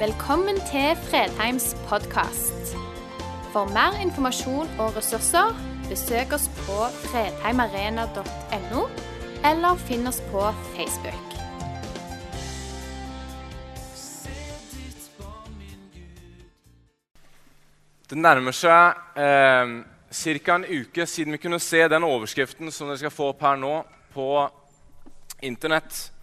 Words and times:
Velkommen 0.00 0.56
til 0.56 0.96
Fredheims 0.96 1.76
podkast. 1.88 2.70
For 3.52 3.68
mer 3.68 3.98
informasjon 4.00 4.68
og 4.80 4.94
ressurser, 4.96 5.50
besøk 5.90 6.30
oss 6.32 6.46
på 6.62 6.76
fredheimarena.no, 7.02 8.84
eller 9.50 9.82
finn 9.82 10.08
oss 10.08 10.22
på 10.30 10.46
Facebook. 10.72 11.34
Det 18.08 18.18
nærmer 18.18 18.56
seg 18.56 19.20
eh, 19.20 19.74
ca. 20.22 20.56
en 20.56 20.64
uke 20.64 21.06
siden 21.06 21.36
vi 21.36 21.42
kunne 21.44 21.60
se 21.60 21.84
den 21.92 22.08
overskriften 22.08 22.72
som 22.72 22.88
dere 22.88 23.02
skal 23.04 23.12
få 23.12 23.28
opp 23.34 23.44
her 23.44 23.60
nå 23.60 23.74
på 24.16 24.30
Internett. 25.42 26.19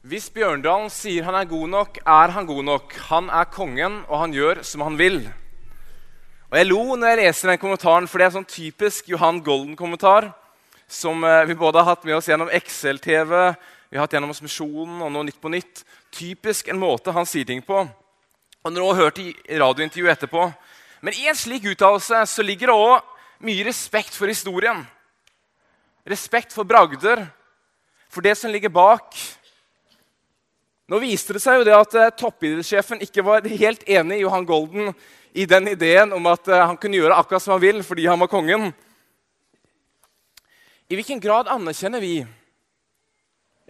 Hvis 0.00 0.30
Bjørndalen 0.32 0.88
sier 0.88 1.26
han 1.26 1.36
er 1.36 1.44
god 1.44 1.66
nok, 1.68 1.98
er 2.08 2.30
han 2.32 2.46
god 2.48 2.64
nok. 2.64 2.94
Han 3.10 3.26
er 3.28 3.48
kongen, 3.52 3.98
og 4.08 4.22
han 4.22 4.32
gjør 4.32 4.62
som 4.64 4.80
han 4.86 4.94
vil. 4.96 5.18
Og 6.48 6.56
Jeg 6.56 6.68
lo 6.70 6.96
når 6.96 7.10
jeg 7.10 7.18
leser 7.18 7.50
den 7.50 7.58
kommentaren, 7.60 8.06
for 8.08 8.16
det 8.16 8.24
er 8.26 8.32
sånn 8.32 8.48
typisk 8.48 9.10
Johan 9.12 9.42
Golden-kommentar. 9.44 10.30
Som 10.88 11.20
eh, 11.20 11.44
vi 11.44 11.54
både 11.54 11.82
har 11.82 11.92
hatt 11.92 12.06
med 12.08 12.16
oss 12.16 12.30
gjennom 12.30 12.48
XL-TV, 12.48 13.34
vi 13.90 13.98
har 13.98 14.06
hatt 14.06 14.16
gjennom 14.16 14.32
oss 14.32 14.40
Misjonen 14.40 15.02
og 15.04 15.12
nå 15.12 15.26
Nytt 15.28 15.40
på 15.42 15.52
Nytt. 15.52 15.82
Typisk 16.16 16.70
en 16.72 16.80
måte 16.80 17.12
han 17.12 17.28
sier 17.28 17.44
ting 17.44 17.60
på. 17.60 17.82
Og 17.84 18.72
når 18.72 18.80
du 18.80 18.86
har 18.86 19.00
hørt 19.02 19.20
i 19.20 19.34
radiointervjuet 19.60 20.14
etterpå, 20.14 20.46
men 21.04 21.18
i 21.20 21.28
en 21.28 21.36
slik 21.36 21.68
uttalelse 21.74 22.22
så 22.24 22.46
ligger 22.46 22.72
det 22.72 22.78
òg 22.78 23.44
mye 23.44 23.68
respekt 23.68 24.16
for 24.16 24.32
historien. 24.32 24.80
Respekt 26.08 26.56
for 26.56 26.64
bragder, 26.64 27.26
for 28.08 28.24
det 28.24 28.38
som 28.40 28.48
ligger 28.48 28.72
bak. 28.72 29.12
Nå 30.90 30.98
viste 30.98 31.36
det 31.36 31.38
seg 31.38 31.60
jo 31.60 31.66
det 31.68 31.74
at 31.76 31.92
eh, 31.94 32.12
toppidrettssjefen 32.18 33.02
ikke 33.04 33.22
var 33.22 33.44
helt 33.46 33.84
enig 33.86 34.16
i 34.18 34.24
Johan 34.24 34.46
Golden 34.46 34.90
i 35.30 35.44
den 35.46 35.70
ideen 35.70 36.10
om 36.16 36.26
at 36.26 36.50
eh, 36.50 36.64
han 36.66 36.78
kunne 36.82 36.98
gjøre 36.98 37.14
akkurat 37.14 37.44
som 37.44 37.54
han 37.54 37.62
vil 37.62 37.78
fordi 37.86 38.08
han 38.10 38.18
var 38.18 38.30
kongen. 38.32 38.72
I 40.90 40.98
hvilken 40.98 41.22
grad 41.22 41.46
anerkjenner 41.46 42.02
vi, 42.02 42.16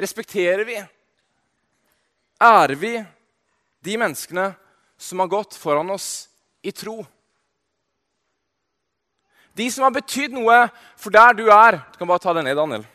respekterer 0.01 0.65
vi, 0.65 0.81
ærer 2.41 2.77
vi 2.81 2.97
de 3.85 4.01
menneskene 4.01 4.49
som 4.97 5.21
har 5.21 5.35
gått 5.37 5.61
foran 5.61 5.93
oss 5.93 6.31
i 6.65 6.73
tro? 6.73 7.03
De 9.61 9.69
som 9.69 9.85
har 9.85 9.93
betydd 9.93 10.33
noe 10.41 10.63
for 10.97 11.13
der 11.13 11.37
du 11.37 11.51
er 11.53 11.83
Du 11.93 12.01
kan 12.01 12.09
bare 12.09 12.25
ta 12.25 12.33
det 12.33 12.49
ned, 12.49 12.57
Daniel. 12.57 12.87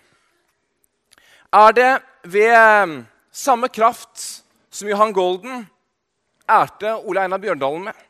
Er 1.54 1.76
det 1.78 1.92
ved 2.26 2.56
eh, 2.56 3.04
samme 3.36 3.68
kraft 3.68 4.44
som 4.70 4.90
Johan 4.90 5.14
Golden 5.14 5.66
ærte 6.48 6.96
Ole 6.96 7.26
Einar 7.26 7.42
Bjørndalen 7.44 7.90
med? 7.90 8.04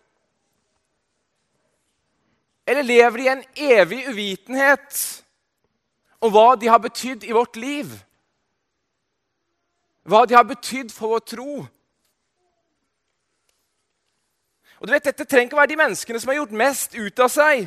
Eller 2.66 2.86
lever 2.86 3.18
de 3.18 3.24
i 3.26 3.32
en 3.34 3.46
evig 3.56 4.02
uvitenhet 4.10 5.00
om 6.22 6.34
hva 6.34 6.56
de 6.58 6.70
har 6.70 6.82
betydd 6.82 7.26
i 7.26 7.34
vårt 7.34 7.58
liv? 7.58 7.90
Hva 10.06 10.26
de 10.30 10.38
har 10.38 10.46
betydd 10.46 10.94
for 10.94 11.16
vår 11.16 11.24
tro? 11.26 11.66
Og 14.80 14.88
du 14.88 14.94
vet, 14.94 15.06
Dette 15.06 15.26
trenger 15.26 15.50
ikke 15.50 15.58
å 15.58 15.62
være 15.64 15.74
de 15.74 15.80
menneskene 15.80 16.22
som 16.22 16.30
har 16.30 16.42
gjort 16.42 16.58
mest 16.58 16.98
ut 16.98 17.22
av 17.22 17.32
seg. 17.34 17.66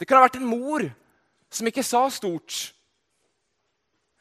Det 0.00 0.08
kan 0.08 0.20
ha 0.20 0.26
vært 0.26 0.40
en 0.40 0.48
mor 0.48 0.84
som 1.52 1.68
ikke 1.68 1.84
sa 1.84 2.06
stort, 2.12 2.72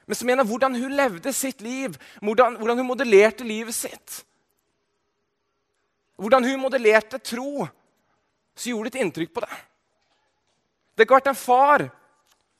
men 0.10 0.18
som 0.18 0.26
mener 0.26 0.48
hvordan 0.50 0.74
hun 0.74 0.94
levde 0.98 1.30
sitt 1.38 1.60
liv, 1.62 1.94
hvordan, 2.18 2.56
hvordan 2.58 2.80
hun 2.82 2.88
modellerte 2.88 3.46
livet 3.46 3.76
sitt. 3.78 4.24
Hvordan 6.18 6.47
hun 6.50 6.64
modellerte 6.64 7.20
tro, 7.22 7.68
så 8.58 8.72
gjorde 8.72 8.90
det 8.90 8.98
et 8.98 9.03
inntrykk 9.06 9.36
på 9.36 9.44
det. 9.46 9.59
Det 10.98 11.06
kan 11.06 11.14
ha 11.14 11.19
vært 11.19 11.30
en 11.30 11.38
far 11.38 11.86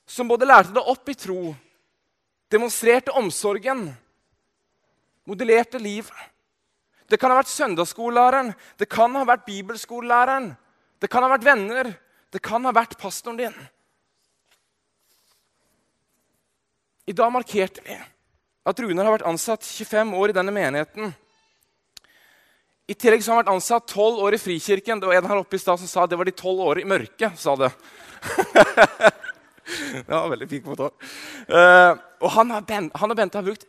som 0.06 0.30
både 0.30 0.46
lærte 0.46 0.76
det 0.78 0.84
opp 0.94 1.09
i 1.09 1.18
tro, 1.18 1.56
demonstrerte 2.54 3.18
omsorgen, 3.18 3.88
modellerte 5.26 5.82
livet. 5.82 6.14
Det 7.09 7.18
kan 7.18 7.34
ha 7.34 7.40
vært 7.42 7.50
søndagsskolelæreren, 7.50 8.54
det 8.78 8.92
kan 8.94 9.18
ha 9.18 9.26
vært 9.26 9.50
bibelskolelæreren, 9.50 10.52
det 11.02 11.09
kan 11.09 11.26
ha 11.26 11.34
vært 11.34 11.50
venner, 11.50 11.96
det 12.30 12.46
kan 12.46 12.62
ha 12.70 12.78
vært 12.78 12.94
pastoren 13.02 13.42
din. 13.42 13.59
I 17.09 17.14
dag 17.14 17.31
markerte 17.34 17.81
vi 17.81 17.96
at 18.70 18.80
Runar 18.84 19.08
har 19.08 19.16
vært 19.16 19.30
ansatt 19.30 19.66
25 19.66 20.12
år 20.14 20.30
i 20.30 20.36
denne 20.38 20.53
menigheten. 20.53 21.14
I 22.90 22.96
tillegg 22.97 23.24
så 23.25 23.31
har 23.31 23.40
han 23.40 23.44
vært 23.44 23.56
ansatt 23.56 23.88
12 23.90 24.20
år 24.28 24.36
i 24.38 24.40
Frikirken. 24.42 25.02
Det 25.02 25.09
var 25.09 25.18
en 25.18 25.30
her 25.31 25.42
oppe 25.42 25.58
i 25.58 25.62
stad 25.62 25.81
som 25.81 25.90
sa 25.90 26.06
det 26.06 26.20
var 26.20 26.30
de 26.30 26.36
12 26.36 26.62
årene 26.68 26.86
i 26.86 26.90
mørket. 26.90 27.40
sa 27.42 27.56
det. 27.58 27.72
ja, 30.12 30.22
veldig 30.22 30.50
fint 30.52 30.68
kommentar. 30.68 30.94
Uh, 31.50 31.97
og 32.22 32.30
han, 32.36 32.53
har 32.53 32.68
ben, 32.70 32.92
han 32.94 33.16
og 33.16 33.18
Bente 33.18 33.41
har 33.41 33.47
brukt 33.47 33.66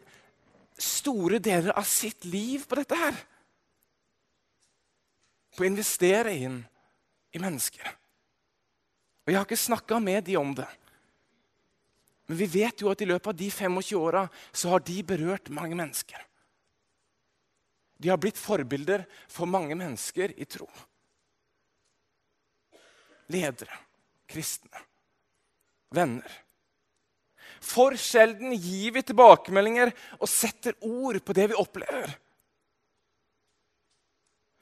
store 0.80 1.40
deler 1.40 1.72
av 1.76 1.88
sitt 1.88 2.28
liv 2.28 2.66
på 2.68 2.76
dette 2.76 2.98
her. 3.00 3.16
På 5.56 5.64
å 5.64 5.70
investere 5.70 6.36
inn 6.36 6.60
i 7.32 7.40
mennesker. 7.40 7.88
Og 9.24 9.32
Jeg 9.32 9.40
har 9.40 9.48
ikke 9.48 9.64
snakka 9.64 10.00
med 10.04 10.28
de 10.28 10.36
om 10.40 10.52
det. 10.56 10.68
Men 12.30 12.38
vi 12.38 12.46
vet 12.46 12.78
jo 12.78 12.92
at 12.92 13.00
i 13.02 13.08
løpet 13.10 13.26
av 13.26 13.34
de 13.34 13.48
25 13.50 13.96
åra 13.98 14.20
så 14.54 14.68
har 14.70 14.84
de 14.86 15.00
berørt 15.02 15.48
mange 15.50 15.74
mennesker. 15.74 16.20
De 17.98 18.06
har 18.06 18.20
blitt 18.22 18.38
forbilder 18.38 19.02
for 19.26 19.50
mange 19.50 19.74
mennesker 19.74 20.36
i 20.38 20.46
tro. 20.46 20.68
Ledere, 23.34 23.82
kristne, 24.30 24.84
venner. 25.90 26.38
For 27.58 27.98
sjelden 27.98 28.54
gir 28.54 28.94
vi 28.94 29.02
tilbakemeldinger 29.10 29.90
og 30.20 30.30
setter 30.30 30.78
ord 30.86 31.18
på 31.26 31.34
det 31.34 31.50
vi 31.50 31.58
opplever. 31.58 32.14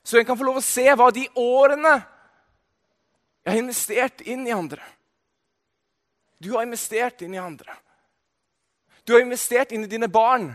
Så 0.00 0.16
en 0.16 0.24
kan 0.24 0.40
få 0.40 0.48
lov 0.48 0.62
å 0.62 0.64
se 0.64 0.88
hva 0.88 1.12
de 1.12 1.28
årene 1.36 1.98
jeg 3.44 3.52
har 3.52 3.60
investert 3.60 4.24
inn 4.24 4.48
i 4.48 4.56
andre. 4.56 4.80
Du 6.38 6.52
har 6.54 6.62
investert 6.62 7.22
inn 7.22 7.34
i 7.34 7.42
andre. 7.42 7.74
Du 9.04 9.12
har 9.14 9.20
investert 9.24 9.72
inn 9.72 9.84
i 9.84 9.90
dine 9.90 10.08
barn. 10.08 10.50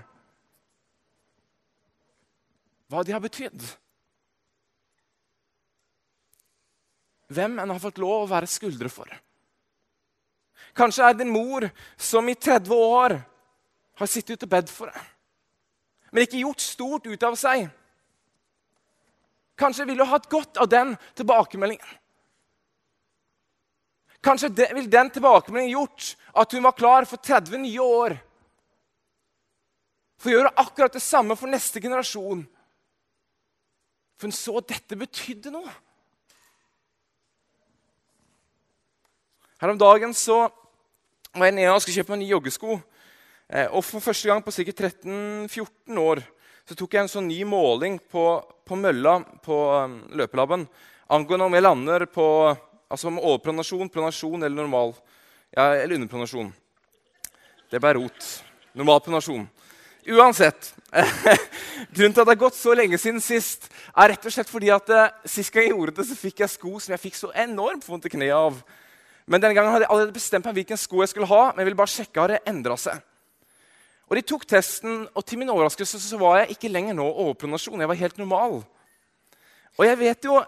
Hva 2.88 3.04
de 3.04 3.16
har 3.16 3.24
betydd. 3.24 3.64
Hvem 7.34 7.60
en 7.60 7.74
har 7.74 7.82
fått 7.82 8.02
lov 8.02 8.26
å 8.26 8.32
være 8.32 8.50
skuldre 8.52 8.92
for. 8.94 9.10
Kanskje 10.78 11.06
er 11.06 11.18
det 11.18 11.26
en 11.26 11.34
mor 11.34 11.66
som 11.98 12.30
i 12.30 12.36
30 12.36 12.74
år 12.74 13.18
har 14.00 14.10
sittet 14.10 14.38
ute 14.38 14.48
og 14.48 14.54
bedt 14.54 14.72
for 14.74 14.90
deg, 14.90 15.10
men 16.10 16.26
ikke 16.26 16.42
gjort 16.42 16.64
stort 16.66 17.10
ut 17.10 17.26
av 17.26 17.38
seg. 17.38 17.68
Kanskje 19.60 19.86
ville 19.86 20.02
du 20.02 20.10
hatt 20.10 20.30
godt 20.32 20.58
av 20.62 20.70
den 20.70 20.96
tilbakemeldingen. 21.18 22.00
Kanskje 24.24 24.50
det, 24.56 24.70
vil 24.76 24.90
den 24.90 25.10
tilbakemeldingen 25.12 25.76
gjort 25.76 26.14
at 26.40 26.54
hun 26.56 26.64
var 26.64 26.78
klar 26.78 27.08
for 27.10 27.20
30 27.20 27.60
nye 27.66 27.84
år. 27.84 28.16
For 30.22 30.32
å 30.32 30.38
gjøre 30.38 30.54
akkurat 30.64 30.96
det 30.96 31.04
samme 31.04 31.36
for 31.36 31.52
neste 31.52 31.82
generasjon. 31.84 32.46
For 34.16 34.30
hun 34.30 34.36
så 34.36 34.56
at 34.62 34.70
dette 34.72 35.00
betydde 35.00 35.52
noe. 35.52 35.74
Her 39.60 39.74
om 39.74 39.80
dagen 39.80 40.16
så 40.16 40.46
var 41.34 41.50
jeg 41.50 41.58
nede 41.58 41.74
og 41.74 41.84
skulle 41.84 42.00
kjøpe 42.00 42.16
meg 42.16 42.24
nye 42.24 42.34
joggesko. 42.34 42.78
Eh, 43.50 43.68
og 43.68 43.84
For 43.84 44.04
første 44.04 44.32
gang 44.32 44.44
på 44.44 44.56
sikkert 44.56 44.86
13-14 45.04 46.00
år 46.00 46.24
så 46.64 46.78
tok 46.80 46.96
jeg 46.96 47.04
en 47.04 47.12
sånn 47.12 47.28
ny 47.28 47.42
måling 47.44 47.98
på, 48.12 48.24
på 48.40 48.76
mølla 48.80 49.18
på 49.44 49.56
um, 49.84 49.98
løpelabben 50.16 50.64
angående 51.12 51.50
om 51.50 51.58
jeg 51.58 51.66
lander 51.66 52.06
på 52.08 52.28
Altså 52.92 53.10
om 53.10 53.20
overpronasjon, 53.20 53.90
pronasjon 53.90 54.44
eller 54.44 54.56
normal. 54.64 54.96
Ja, 55.54 55.74
eller 55.76 55.96
underpronasjon. 55.96 56.52
Det 57.72 57.82
ble 57.82 57.94
rot. 57.98 58.30
Normal 58.74 59.02
pronasjon. 59.06 59.46
Uansett. 60.10 60.74
Grunnen 61.96 62.14
til 62.14 62.22
at 62.22 62.28
det 62.28 62.34
har 62.34 62.42
gått 62.42 62.58
så 62.58 62.74
lenge 62.76 62.98
siden 63.00 63.22
sist, 63.24 63.70
er 63.96 64.12
rett 64.12 64.26
og 64.28 64.34
slett 64.36 64.52
fordi 64.52 64.70
at 64.74 64.90
uh, 64.92 65.12
sist 65.30 65.54
gang 65.54 65.70
jeg 65.70 65.74
gjorde 65.74 65.96
det, 66.00 66.06
så 66.10 66.18
fikk 66.20 66.44
jeg 66.44 66.52
sko 66.52 66.74
som 66.76 66.94
jeg 66.94 67.04
fikk 67.06 67.18
så 67.18 67.32
enormt 67.46 67.88
vondt 67.88 68.10
i 68.10 68.14
kneet 68.14 68.36
av. 68.36 68.60
Men 69.26 69.40
denne 69.40 69.56
gangen 69.56 69.72
hadde 69.72 69.86
jeg 69.88 69.94
allerede 69.94 70.16
bestemt 70.18 70.50
meg 70.50 70.58
hvilken 70.60 70.80
sko 70.80 71.02
jeg 71.02 71.14
skulle 71.14 71.30
ha. 71.32 71.44
men 71.52 71.64
jeg 71.64 71.70
ville 71.70 71.80
bare 71.80 71.94
sjekke 71.94 72.20
har 72.20 72.34
det 72.34 72.42
endret 72.50 72.84
seg. 72.84 73.00
Og 74.12 74.18
De 74.20 74.26
tok 74.28 74.44
testen, 74.46 75.06
og 75.16 75.26
til 75.26 75.40
min 75.40 75.50
overraskelse 75.50 76.02
så 76.04 76.20
var 76.20 76.42
jeg 76.42 76.58
ikke 76.58 76.70
lenger 76.70 76.98
nå 76.98 77.06
overpronasjon. 77.08 77.80
Jeg 77.80 77.90
var 77.90 78.02
helt 78.02 78.20
normal. 78.20 78.60
Og 79.80 79.86
jeg 79.88 80.00
vet 80.02 80.28
jo 80.28 80.42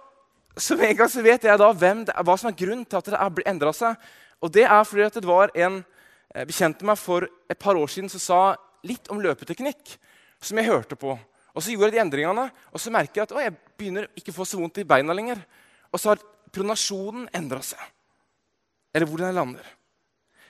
med 0.56 0.90
en 0.90 0.98
gang 0.98 1.12
så 1.12 1.24
vet 1.24 1.44
jeg 1.44 1.60
da 1.60 1.72
hvem, 1.76 2.06
hva 2.08 2.38
som 2.40 2.50
er 2.50 2.60
grunnen 2.60 2.86
til 2.88 3.00
at 3.00 3.10
det 3.10 3.20
har 3.20 3.42
endra 3.52 3.74
seg. 3.76 3.98
Og 4.40 4.52
det 4.54 4.64
er 4.64 4.84
fordi 4.88 5.04
at 5.08 5.18
det 5.20 5.28
var 5.28 5.52
en 5.56 5.82
bekjent 5.82 5.92
bekjente 6.44 6.84
meg 6.84 7.00
for 7.00 7.24
et 7.48 7.60
par 7.60 7.78
år 7.80 7.88
siden 7.88 8.10
som 8.12 8.20
sa 8.20 8.40
litt 8.84 9.08
om 9.08 9.22
løpeteknikk. 9.24 9.98
som 10.42 10.58
jeg 10.58 10.68
hørte 10.68 10.96
på. 10.96 11.18
Og 11.56 11.64
Så 11.64 11.72
gjorde 11.72 11.86
jeg 11.86 11.94
de 11.94 12.02
endringene, 12.04 12.52
og 12.72 12.80
så 12.80 12.92
merker 12.92 13.16
jeg 13.16 13.24
at 13.24 13.32
å, 13.32 13.40
jeg 13.40 13.56
begynner 13.78 14.08
ikke 14.14 14.30
å 14.32 14.36
få 14.36 14.46
så 14.46 14.60
vondt 14.60 14.78
i 14.78 14.84
beina 14.84 15.14
lenger. 15.14 15.40
Og 15.92 16.00
så 16.00 16.12
har 16.12 16.20
pronasjonen 16.52 17.30
endra 17.34 17.62
seg. 17.64 17.80
Eller 18.94 19.08
hvordan 19.08 19.32
jeg 19.32 19.36
lander. 19.36 19.66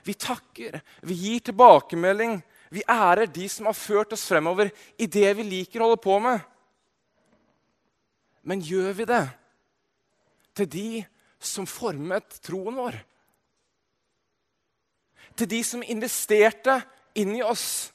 Vi 0.03 0.13
takker, 0.13 0.81
vi 1.01 1.13
gir 1.13 1.39
tilbakemelding. 1.39 2.41
Vi 2.73 2.83
ærer 2.89 3.29
de 3.31 3.47
som 3.47 3.69
har 3.69 3.77
ført 3.77 4.11
oss 4.11 4.25
fremover 4.27 4.71
i 4.97 5.07
det 5.07 5.31
vi 5.37 5.43
liker 5.43 5.79
å 5.79 5.91
holde 5.91 6.01
på 6.01 6.17
med. 6.19 6.41
Men 8.43 8.59
gjør 8.59 8.91
vi 8.97 9.05
det 9.05 9.23
til 10.55 10.69
de 10.71 10.89
som 11.39 11.67
formet 11.67 12.39
troen 12.45 12.77
vår? 12.79 12.97
Til 15.35 15.49
de 15.51 15.61
som 15.67 15.83
investerte 15.83 16.77
inni 17.19 17.41
oss? 17.43 17.91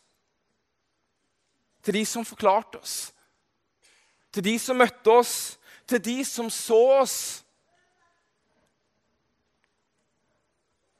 Til 1.81 1.97
de 1.97 2.05
som 2.07 2.27
forklarte 2.29 2.81
oss? 2.81 2.97
Til 4.31 4.45
de 4.45 4.59
som 4.61 4.79
møtte 4.79 5.15
oss? 5.15 5.35
Til 5.89 6.03
de 6.05 6.19
som 6.29 6.51
så 6.53 6.81
oss? 7.01 7.17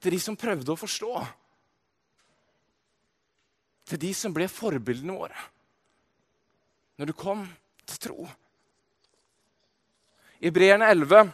Til 0.01 0.17
de 0.17 0.21
som 0.23 0.39
prøvde 0.41 0.73
å 0.73 0.81
forstå? 0.81 1.13
Til 3.91 4.01
de 4.01 4.15
som 4.17 4.33
ble 4.35 4.49
forbildene 4.51 5.17
våre 5.17 5.49
når 7.01 7.09
du 7.09 7.15
kom 7.17 7.47
til 7.89 7.97
tro? 7.97 8.25
I 10.45 10.51
Breerne 10.53 10.91
11 10.93 11.31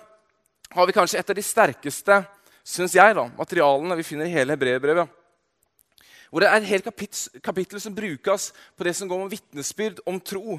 har 0.77 0.87
vi 0.87 0.93
kanskje 0.93 1.21
et 1.21 1.31
av 1.33 1.37
de 1.39 1.45
sterkeste 1.45 2.21
synes 2.67 2.97
jeg 2.97 3.15
da, 3.17 3.29
materialene 3.39 3.97
vi 3.97 4.05
finner 4.05 4.29
i 4.29 4.35
hele 4.35 4.57
hebreerbrevet. 4.57 5.13
Hvor 6.29 6.43
det 6.43 6.49
er 6.51 6.59
et 6.59 6.69
helt 6.69 6.89
kapittel, 7.41 7.81
som 7.81 7.95
brukes 7.95 8.51
på 8.77 8.85
det 8.85 8.97
som 8.99 9.09
går 9.09 9.23
om 9.23 9.31
vitnesbyrd 9.31 10.03
om 10.11 10.19
tro. 10.21 10.59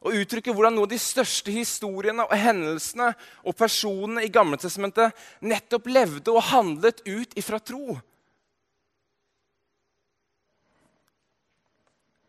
Og 0.00 0.16
uttrykker 0.22 0.54
hvordan 0.56 0.78
noen 0.78 0.86
av 0.86 0.92
de 0.94 1.00
største 1.02 1.52
historiene 1.52 2.24
og 2.24 2.38
hendelsene 2.38 3.10
og 3.42 3.56
personene 3.58 4.22
i 4.24 4.30
Gamletestamentet 4.32 5.18
nettopp 5.44 5.90
levde 5.90 6.32
og 6.32 6.46
handlet 6.48 7.02
ut 7.04 7.36
ifra 7.36 7.58
tro. 7.60 7.98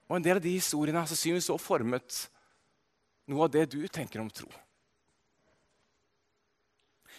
Og 0.10 0.18
en 0.18 0.26
del 0.26 0.42
av 0.42 0.44
de 0.44 0.58
historiene 0.58 1.00
har 1.00 1.08
sannsynligvis 1.08 1.54
også 1.54 1.70
formet 1.70 2.20
noe 3.32 3.46
av 3.46 3.54
det 3.54 3.70
du 3.72 3.80
tenker 3.88 4.20
om 4.20 4.28
tro. 4.34 4.50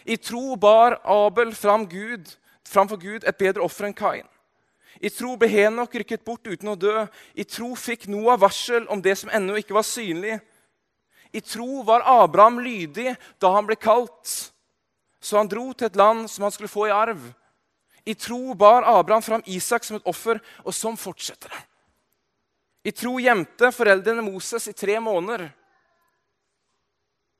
I 0.05 0.17
tro 0.17 0.55
bar 0.55 0.99
Abel 1.03 1.53
fram 1.55 1.85
Gud, 1.87 2.27
framfor 2.67 2.99
Gud 2.99 3.23
et 3.27 3.37
bedre 3.39 3.63
offer 3.63 3.87
enn 3.87 3.95
Kain. 3.95 4.27
I 5.03 5.09
tro 5.09 5.35
ble 5.39 5.49
Henok 5.51 5.95
rykket 5.99 6.23
bort 6.25 6.47
uten 6.47 6.69
å 6.71 6.79
dø. 6.79 7.05
I 7.35 7.43
tro 7.43 7.73
fikk 7.75 8.07
Noah 8.11 8.37
varsel 8.39 8.85
om 8.91 9.01
det 9.01 9.17
som 9.19 9.31
ennå 9.33 9.57
ikke 9.59 9.75
var 9.75 9.87
synlig. 9.87 10.37
I 11.33 11.41
tro 11.41 11.81
var 11.83 12.05
Abraham 12.05 12.59
lydig 12.61 13.15
da 13.41 13.55
han 13.55 13.65
ble 13.65 13.75
kalt, 13.75 14.51
så 15.19 15.39
han 15.39 15.49
dro 15.49 15.71
til 15.73 15.89
et 15.89 15.97
land 15.97 16.29
som 16.29 16.45
han 16.45 16.53
skulle 16.53 16.71
få 16.71 16.87
i 16.87 16.93
arv. 16.93 17.23
I 18.05 18.13
tro 18.19 18.53
bar 18.53 18.85
Abraham 18.85 19.23
fram 19.23 19.45
Isak 19.47 19.83
som 19.87 19.97
et 19.97 20.07
offer, 20.07 20.39
og 20.63 20.75
sånn 20.75 20.99
fortsetter 20.99 21.49
det. 21.49 21.61
I 22.83 22.91
tro 22.91 23.15
gjemte 23.23 23.71
foreldrene 23.71 24.25
Moses 24.25 24.67
i 24.67 24.75
tre 24.75 24.99
måneder. 24.99 25.47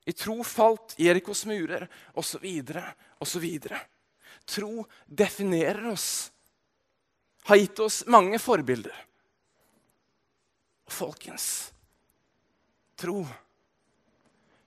I 0.04 0.12
tro 0.12 0.42
falt 0.44 0.94
Jerikos 1.00 1.44
murer, 1.48 1.86
osv., 2.14 2.44
osv. 3.18 3.46
Tro 4.44 4.84
definerer 5.06 5.86
oss, 5.88 6.08
har 7.48 7.56
gitt 7.56 7.80
oss 7.80 8.02
mange 8.06 8.38
forbilder. 8.38 8.98
Folkens, 10.86 11.72
tro 13.00 13.22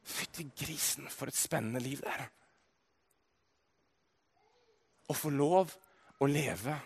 Fytti 0.08 0.46
grisen, 0.56 1.10
for 1.12 1.28
et 1.28 1.36
spennende 1.36 1.82
liv 1.84 2.00
det 2.00 2.08
er. 2.08 2.22
Å 5.12 5.16
få 5.16 5.32
lov 5.36 5.74
å 6.24 6.30
leve 6.32 6.78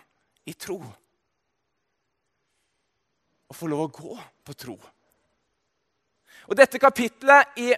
i 0.50 0.54
tro. 0.58 0.80
Å 3.46 3.54
få 3.54 3.70
lov 3.70 3.84
å 3.84 3.92
gå 3.94 4.16
på 4.42 4.56
tro. 4.58 4.74
Og 6.50 6.58
dette 6.58 6.82
kapitlet 6.82 7.62
i 7.62 7.68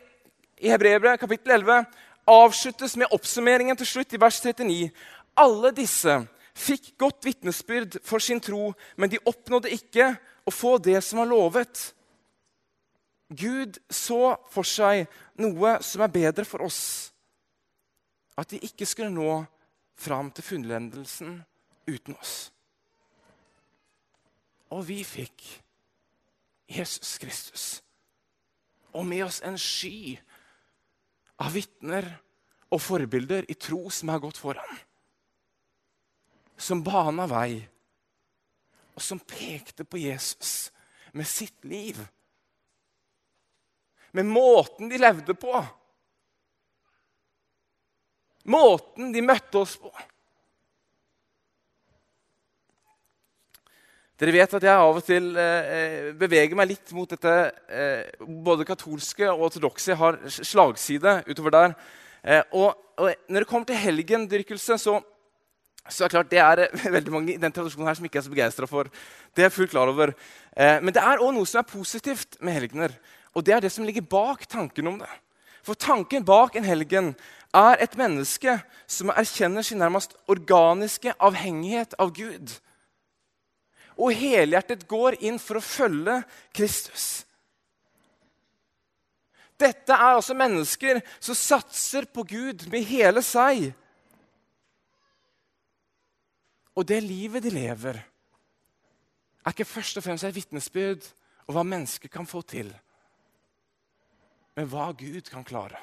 i 0.65 0.71
Hebrevet 0.73 1.21
kapittel 1.21 1.53
11 1.53 1.85
avsluttes 2.27 2.97
med 2.97 3.13
oppsummeringen 3.13 3.77
til 3.77 3.87
slutt 3.87 4.15
i 4.17 4.21
vers 4.21 4.39
39. 4.41 4.89
Alle 5.37 5.73
disse 5.77 6.15
fikk 6.57 6.95
godt 6.99 7.27
vitnesbyrd 7.27 7.99
for 8.07 8.23
sin 8.23 8.41
tro, 8.41 8.73
men 8.97 9.13
de 9.13 9.21
oppnådde 9.29 9.75
ikke 9.75 10.15
å 10.47 10.55
få 10.55 10.79
det 10.81 11.03
som 11.05 11.21
var 11.21 11.29
lovet. 11.29 11.83
Gud 13.29 13.77
så 13.91 14.37
for 14.53 14.65
seg 14.65 15.05
noe 15.43 15.77
som 15.85 16.05
er 16.07 16.15
bedre 16.15 16.47
for 16.49 16.65
oss. 16.65 17.13
At 18.41 18.55
de 18.55 18.63
ikke 18.65 18.89
skulle 18.89 19.13
nå 19.13 19.43
fram 20.01 20.31
til 20.33 20.47
fullendelsen 20.49 21.43
uten 21.91 22.17
oss. 22.17 22.49
Og 24.73 24.87
vi 24.89 25.03
fikk 25.05 25.45
Jesus 26.73 27.19
Kristus. 27.21 27.67
Og 28.95 29.05
med 29.07 29.27
oss 29.27 29.43
en 29.45 29.59
sky 29.61 30.17
av 31.43 31.55
vitner 31.55 32.07
og 32.71 32.83
forbilder 32.83 33.47
i 33.51 33.57
tro 33.59 33.89
som 33.93 34.13
har 34.13 34.23
gått 34.23 34.39
foran. 34.41 34.77
Som 36.57 36.83
bana 36.87 37.27
vei, 37.31 37.65
og 38.95 39.03
som 39.03 39.19
pekte 39.19 39.87
på 39.87 39.99
Jesus 39.99 40.71
med 41.13 41.27
sitt 41.27 41.65
liv. 41.67 41.99
Med 44.15 44.27
måten 44.31 44.91
de 44.91 44.99
levde 44.99 45.35
på. 45.35 45.55
Måten 48.45 49.11
de 49.15 49.23
møtte 49.25 49.65
oss 49.65 49.75
på. 49.81 49.91
Dere 54.25 54.39
vet 54.39 54.55
at 54.57 54.65
jeg 54.65 54.81
av 54.81 54.97
og 54.97 55.05
til 55.05 55.35
eh, 55.37 56.07
beveger 56.17 56.57
meg 56.57 56.71
litt 56.71 56.93
mot 56.97 57.11
dette 57.11 57.33
eh, 57.69 58.23
Både 58.25 58.65
katolske 58.65 59.27
og 59.29 59.51
ortodokse 59.51 59.97
har 60.01 60.17
slagside 60.33 61.19
utover 61.29 61.53
der. 61.53 61.75
Eh, 62.25 62.41
og, 62.57 62.73
og, 62.97 63.11
når 63.29 63.45
det 63.45 63.51
kommer 63.51 63.69
til 63.69 63.83
helgendyrkelse, 63.83 64.79
så, 64.81 64.97
så 65.85 66.07
er 66.07 66.09
det 66.09 66.17
klart 66.17 66.33
det 66.33 66.41
er 66.41 66.65
eh, 66.65 66.89
veldig 66.97 67.13
mange 67.13 67.35
i 67.35 67.43
den 67.43 67.53
tradisjonen 67.53 67.91
her 67.91 68.01
som 68.01 68.09
ikke 68.09 68.23
er 68.23 68.25
så 68.25 68.33
begeistra 68.33 68.71
for. 68.71 68.89
Det 69.37 69.45
er 69.45 69.51
jeg 69.51 69.57
fullt 69.59 69.77
klar 69.77 69.93
over. 69.93 70.17
Eh, 70.57 70.81
men 70.81 70.97
det 70.97 71.05
er 71.05 71.21
òg 71.21 71.37
noe 71.37 71.53
som 71.53 71.61
er 71.61 71.69
positivt 71.69 72.41
med 72.41 72.57
helgener. 72.57 72.97
Og 73.37 73.45
det 73.45 73.59
er 73.59 73.65
det 73.67 73.77
som 73.77 73.85
ligger 73.85 74.09
bak 74.09 74.49
tanken 74.49 74.89
om 74.89 75.01
det. 75.05 75.15
For 75.69 75.77
tanken 75.77 76.25
bak 76.25 76.57
en 76.57 76.65
helgen 76.65 77.13
er 77.53 77.77
et 77.77 78.01
menneske 78.01 78.57
som 78.89 79.13
erkjenner 79.13 79.69
sin 79.69 79.85
nærmest 79.85 80.17
organiske 80.33 81.13
avhengighet 81.21 81.93
av 82.01 82.17
Gud 82.17 82.63
og 83.95 84.15
helhjertet 84.17 84.87
går 84.91 85.21
inn 85.25 85.39
for 85.43 85.61
å 85.61 85.65
følge 85.65 86.19
Kristus. 86.55 87.25
Dette 89.55 89.95
er 89.95 90.17
altså 90.17 90.35
mennesker 90.35 90.99
som 91.23 91.37
satser 91.39 92.09
på 92.11 92.25
Gud 92.27 92.67
med 92.73 92.87
hele 92.89 93.23
seg. 93.23 93.69
Og 96.75 96.87
det 96.91 96.99
livet 97.05 97.45
de 97.45 97.53
lever, 97.55 98.01
er 99.45 99.53
ikke 99.53 99.69
først 99.69 100.01
og 100.01 100.07
fremst 100.07 100.27
et 100.27 100.35
vitnesbyrd 100.35 101.07
om 101.47 101.55
hva 101.55 101.63
mennesker 101.69 102.11
kan 102.11 102.27
få 102.27 102.43
til, 102.49 102.73
men 104.57 104.69
hva 104.73 104.89
Gud 104.97 105.29
kan 105.31 105.47
klare, 105.47 105.79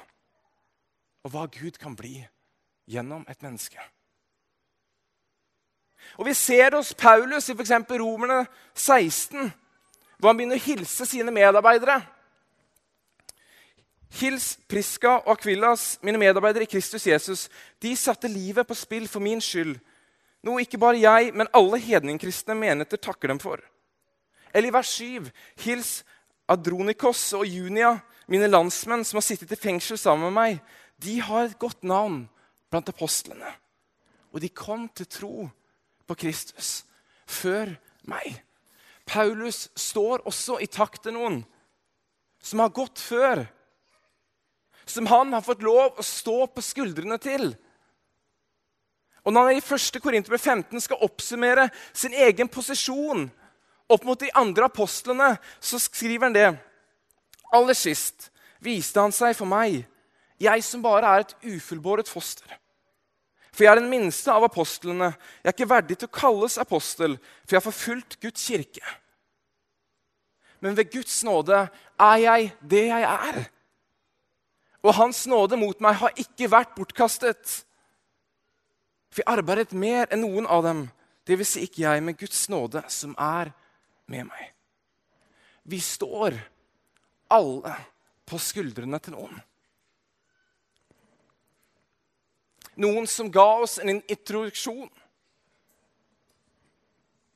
og 1.24 1.32
hva 1.32 1.46
Gud 1.48 1.78
kan 1.80 1.96
bli 1.96 2.18
gjennom 2.90 3.24
et 3.30 3.44
menneske. 3.44 3.80
Og 6.18 6.26
Vi 6.26 6.34
ser 6.34 6.76
hos 6.76 6.94
Paulus 6.94 7.48
i 7.48 7.54
f.eks. 7.56 7.72
Romerne 7.90 8.46
16, 8.74 9.52
hvor 10.18 10.30
han 10.30 10.36
begynner 10.38 10.60
å 10.60 10.66
hilse 10.66 11.06
sine 11.08 11.34
medarbeidere. 11.34 12.00
Hils 14.20 14.58
Priska 14.68 15.16
og 15.22 15.30
Akvillas, 15.38 15.96
mine 16.04 16.20
medarbeidere 16.20 16.66
i 16.66 16.70
Kristus 16.70 17.06
Jesus. 17.06 17.46
De 17.80 17.94
satte 17.96 18.28
livet 18.28 18.68
på 18.68 18.76
spill 18.76 19.08
for 19.08 19.24
min 19.24 19.40
skyld, 19.40 19.78
noe 20.44 20.64
ikke 20.64 20.80
bare 20.82 21.00
jeg, 21.00 21.30
men 21.38 21.50
alle 21.54 21.78
hedningkristne 21.80 22.56
menigheter 22.58 23.00
takker 23.00 23.32
dem 23.32 23.40
for. 23.40 23.62
Eller 24.52 24.68
i 24.68 24.74
vers 24.74 24.90
7.: 24.98 25.30
Hils 25.64 26.02
Adronikos 26.50 27.24
og 27.38 27.46
Junia, 27.46 27.96
mine 28.28 28.50
landsmenn 28.50 29.04
som 29.06 29.20
har 29.20 29.24
sittet 29.24 29.54
i 29.54 29.60
fengsel 29.60 29.98
sammen 29.98 30.28
med 30.28 30.36
meg. 30.36 30.60
De 31.00 31.20
har 31.20 31.46
et 31.46 31.58
godt 31.58 31.84
navn 31.84 32.26
blant 32.70 32.88
apostlene, 32.92 33.48
og 34.32 34.42
de 34.42 34.48
kom 34.48 34.88
til 34.88 35.08
tro 35.08 35.48
på 36.12 36.20
Kristus 36.26 36.82
før 37.26 37.72
meg. 38.08 38.36
Paulus 39.08 39.66
står 39.76 40.22
også 40.28 40.60
i 40.62 40.68
takt 40.70 41.02
til 41.06 41.16
noen 41.16 41.40
som 42.42 42.62
har 42.62 42.72
gått 42.74 43.00
før. 43.00 43.46
Som 44.86 45.08
han 45.10 45.32
har 45.32 45.44
fått 45.46 45.62
lov 45.64 45.98
å 45.98 46.04
stå 46.04 46.46
på 46.52 46.64
skuldrene 46.64 47.18
til. 47.22 47.52
Og 49.22 49.34
når 49.34 49.48
han 49.48 49.60
i 49.60 49.62
1. 49.62 50.00
Korinterbrev 50.02 50.42
15 50.42 50.82
skal 50.82 51.04
oppsummere 51.06 51.68
sin 51.94 52.14
egen 52.14 52.50
posisjon 52.50 53.28
opp 53.92 54.06
mot 54.08 54.18
de 54.18 54.30
andre 54.38 54.66
apostlene 54.66 55.36
så 55.62 55.78
skriver 55.82 56.26
han 56.26 56.36
det. 56.36 56.48
Aller 57.54 57.78
sist 57.78 58.30
viste 58.62 59.00
han 59.02 59.14
seg 59.14 59.36
for 59.38 59.46
meg, 59.50 59.82
jeg 60.42 60.64
som 60.66 60.82
bare 60.82 61.10
er 61.14 61.24
et 61.24 61.34
ufullbåret 61.54 62.10
foster. 62.10 62.48
For 63.52 63.66
jeg 63.66 63.74
er 63.74 63.82
den 63.82 63.90
minste 63.92 64.32
av 64.32 64.46
apostlene. 64.46 65.12
Jeg 65.42 65.50
er 65.50 65.54
ikke 65.56 65.70
verdig 65.70 65.98
til 66.00 66.08
å 66.08 66.16
kalles 66.16 66.56
apostel, 66.60 67.18
for 67.44 67.54
jeg 67.54 67.60
har 67.60 67.66
forfulgt 67.66 68.16
Guds 68.22 68.46
kirke. 68.48 68.84
Men 70.62 70.76
ved 70.78 70.92
Guds 70.92 71.18
nåde 71.26 71.66
er 72.00 72.22
jeg 72.22 72.52
det 72.70 72.86
jeg 72.88 73.04
er. 73.08 73.42
Og 74.82 74.96
Hans 74.96 75.26
nåde 75.30 75.58
mot 75.58 75.84
meg 75.84 75.98
har 76.00 76.16
ikke 76.18 76.50
vært 76.50 76.72
bortkastet. 76.78 77.58
For 79.12 79.22
jeg 79.22 79.30
arbeidet 79.30 79.76
mer 79.76 80.08
enn 80.08 80.24
noen 80.24 80.48
av 80.48 80.64
dem, 80.66 80.86
dvs. 81.28 81.54
Si 81.54 81.66
ikke 81.66 81.84
jeg, 81.84 82.02
men 82.02 82.18
Guds 82.18 82.46
nåde 82.50 82.82
som 82.90 83.12
er 83.20 83.52
med 84.10 84.30
meg. 84.30 84.48
Vi 85.68 85.78
står 85.82 86.38
alle 87.30 87.74
på 88.26 88.40
skuldrene 88.40 88.98
til 89.02 89.18
noen. 89.18 89.36
Noen 92.80 93.06
som 93.06 93.30
ga 93.30 93.46
oss 93.60 93.78
en 93.78 93.90
introduksjon. 94.00 94.90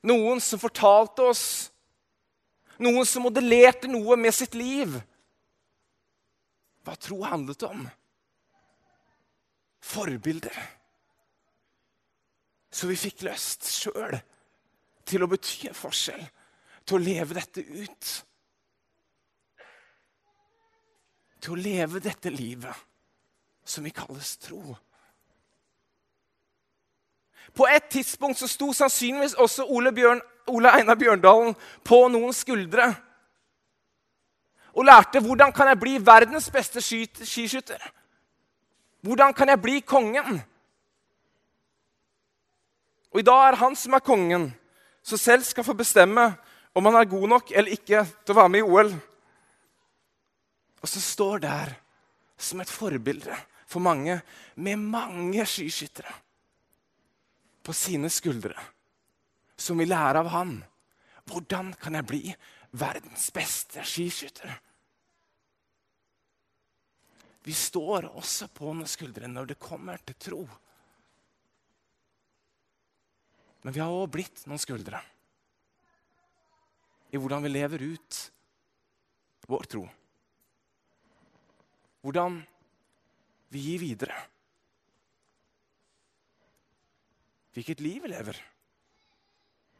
Noen 0.07 0.41
som 0.41 0.61
fortalte 0.61 1.27
oss. 1.29 1.43
Noen 2.81 3.05
som 3.05 3.25
modellerte 3.25 3.89
noe 3.89 4.17
med 4.17 4.33
sitt 4.33 4.57
liv. 4.57 4.95
Hva 6.85 6.95
tro 6.95 7.19
handlet 7.25 7.65
om? 7.67 7.85
Forbilder. 9.83 10.57
Så 12.71 12.89
vi 12.89 12.97
fikk 12.99 13.25
lyst 13.25 13.67
sjøl 13.71 14.17
til 15.07 15.23
å 15.23 15.29
bety 15.31 15.69
en 15.69 15.77
forskjell, 15.77 16.23
til 16.83 16.97
å 16.97 17.03
leve 17.03 17.37
dette 17.37 17.63
ut. 17.63 18.09
Til 21.41 21.55
å 21.55 21.61
leve 21.61 22.01
dette 22.03 22.31
livet 22.33 22.85
som 23.67 23.85
vi 23.87 23.93
kalles 23.95 24.35
tro. 24.43 24.75
På 27.53 27.67
et 27.67 27.89
tidspunkt 27.89 28.39
så 28.39 28.47
sto 28.47 28.73
sannsynligvis 28.73 29.33
også 29.33 29.65
Ole, 29.65 29.91
Bjørn, 29.91 30.21
Ole 30.47 30.71
Einar 30.77 30.95
Bjørndalen 30.95 31.55
på 31.83 32.07
noen 32.11 32.33
skuldre 32.33 32.93
og 34.77 34.85
lærte 34.85 35.21
hvordan 35.25 35.51
kan 35.53 35.71
jeg 35.71 35.79
bli 35.81 35.95
verdens 36.05 36.51
beste 36.53 36.81
skiskytter. 36.81 37.81
Hvordan 39.01 39.33
kan 39.33 39.49
jeg 39.49 39.61
bli 39.61 39.79
kongen? 39.81 40.41
Og 43.11 43.19
I 43.19 43.25
dag 43.25 43.47
er 43.47 43.57
han 43.57 43.75
som 43.75 43.95
er 43.97 44.05
kongen, 44.05 44.51
som 45.01 45.17
selv 45.17 45.47
skal 45.47 45.65
få 45.65 45.73
bestemme 45.73 46.27
om 46.77 46.85
han 46.85 46.99
er 46.99 47.09
god 47.09 47.27
nok 47.27 47.51
eller 47.51 47.73
ikke 47.73 48.03
til 48.05 48.35
å 48.35 48.37
være 48.37 48.53
med 48.53 48.61
i 48.61 48.67
OL. 48.67 48.93
Og 50.77 50.91
så 50.91 51.01
står 51.01 51.41
der 51.47 51.73
som 52.37 52.61
et 52.61 52.69
forbilde 52.69 53.33
for 53.65 53.81
mange, 53.81 54.19
med 54.55 54.77
mange 54.77 55.45
skiskyttere 55.49 56.13
på 57.67 57.75
sine 57.75 58.07
skuldre, 58.07 58.55
som 59.59 59.79
vil 59.81 59.91
lære 59.91 60.21
av 60.23 60.29
han. 60.31 60.53
Hvordan 61.27 61.73
kan 61.75 61.97
jeg 61.99 62.07
bli 62.07 62.21
verdens 62.79 63.27
beste 63.35 63.83
skiskytter? 63.83 64.53
Vi 67.43 67.55
står 67.55 68.07
også 68.07 68.47
på 68.55 68.71
noen 68.71 68.87
skuldre 68.87 69.27
når 69.27 69.51
det 69.51 69.59
kommer 69.59 69.99
til 70.03 70.15
tro. 70.19 70.39
Men 73.63 73.75
vi 73.75 73.83
har 73.83 73.91
òg 73.91 74.13
blitt 74.15 74.45
noen 74.47 74.63
skuldre 74.63 75.03
i 77.11 77.19
hvordan 77.19 77.43
vi 77.43 77.51
lever 77.51 77.83
ut 77.83 78.21
vår 79.47 79.67
tro. 79.75 79.83
Hvordan 82.03 82.39
vi 83.51 83.63
gir 83.69 83.83
videre. 83.83 84.15
Hvilket 87.57 87.79
liv 87.81 88.03
vi 88.03 88.07
lever. 88.11 88.37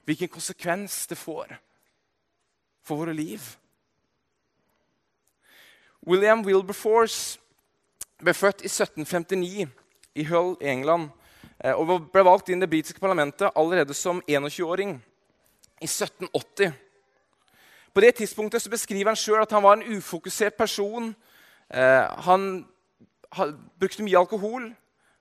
Hvilken 0.05 0.29
konsekvens 0.33 1.07
det 1.07 1.17
får 1.17 1.51
for 2.81 2.95
våre 2.95 3.13
liv. 3.13 3.43
William 6.07 6.41
Wilberforce 6.45 7.37
ble 8.17 8.33
født 8.33 8.63
i 8.65 8.71
1759 8.71 9.67
i 10.15 10.25
Hull 10.25 10.55
England 10.61 11.11
eh, 11.61 11.75
og 11.75 12.09
ble 12.09 12.23
valgt 12.25 12.49
inn 12.49 12.57
i 12.57 12.65
det 12.65 12.71
britiske 12.71 13.03
parlamentet 13.03 13.53
allerede 13.53 13.93
som 13.93 14.23
21-åring 14.25 14.95
i 15.77 15.85
1780. 15.85 16.73
På 17.93 18.01
det 18.01 18.15
tidspunktet 18.15 18.71
beskriver 18.73 19.13
han 19.13 19.21
sjøl 19.21 19.43
at 19.43 19.53
han 19.53 19.63
var 19.63 19.77
en 19.77 19.99
ufokusert 19.99 20.57
person. 20.57 21.13
Eh, 21.69 22.09
han 22.25 22.65
brukte 23.77 24.07
mye 24.07 24.17
alkohol, 24.17 24.71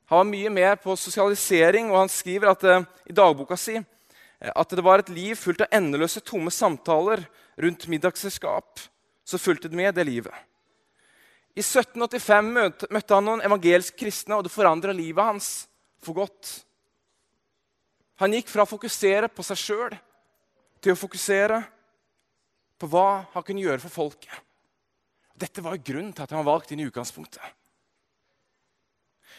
han 0.07 0.19
var 0.19 0.29
mye 0.31 0.51
med 0.55 0.83
på 0.83 0.95
sosialisering, 0.99 1.91
og 1.91 2.05
han 2.05 2.13
skriver 2.13 2.53
at, 2.53 2.65
uh, 2.65 2.85
i 3.11 3.15
dagboka 3.15 3.59
si 3.59 3.79
uh, 3.81 4.53
at 4.53 4.75
det 4.75 4.85
var 4.87 5.03
et 5.03 5.11
liv 5.11 5.35
fullt 5.39 5.65
av 5.67 5.73
endeløse, 5.75 6.23
tomme 6.23 6.53
samtaler 6.55 7.25
rundt 7.59 7.89
middagsselskap. 7.91 8.85
Så 9.27 9.41
fulgte 9.43 9.73
med 9.75 9.97
det 9.97 10.05
livet. 10.07 10.35
I 11.57 11.65
1785 11.65 12.53
møtte, 12.53 12.87
møtte 12.93 13.17
han 13.17 13.27
noen 13.27 13.43
evangeliske 13.43 13.99
kristne, 13.99 14.37
og 14.37 14.47
det 14.47 14.55
forandra 14.55 14.95
livet 14.95 15.25
hans 15.25 15.49
for 16.05 16.15
godt. 16.21 16.53
Han 18.23 18.37
gikk 18.37 18.53
fra 18.53 18.63
å 18.63 18.71
fokusere 18.71 19.29
på 19.33 19.45
seg 19.45 19.59
sjøl 19.59 19.97
til 20.85 20.95
å 20.95 21.01
fokusere 21.01 21.63
på 22.79 22.89
hva 22.93 23.25
han 23.33 23.45
kunne 23.45 23.65
gjøre 23.65 23.83
for 23.83 23.93
folket. 24.05 24.37
Dette 25.37 25.65
var 25.65 25.81
grunnen 25.81 26.15
til 26.15 26.25
at 26.25 26.33
han 26.33 26.45
var 26.45 26.55
valgt 26.55 26.73
inn 26.73 26.85
i 26.85 26.87
utgangspunktet. 26.89 27.43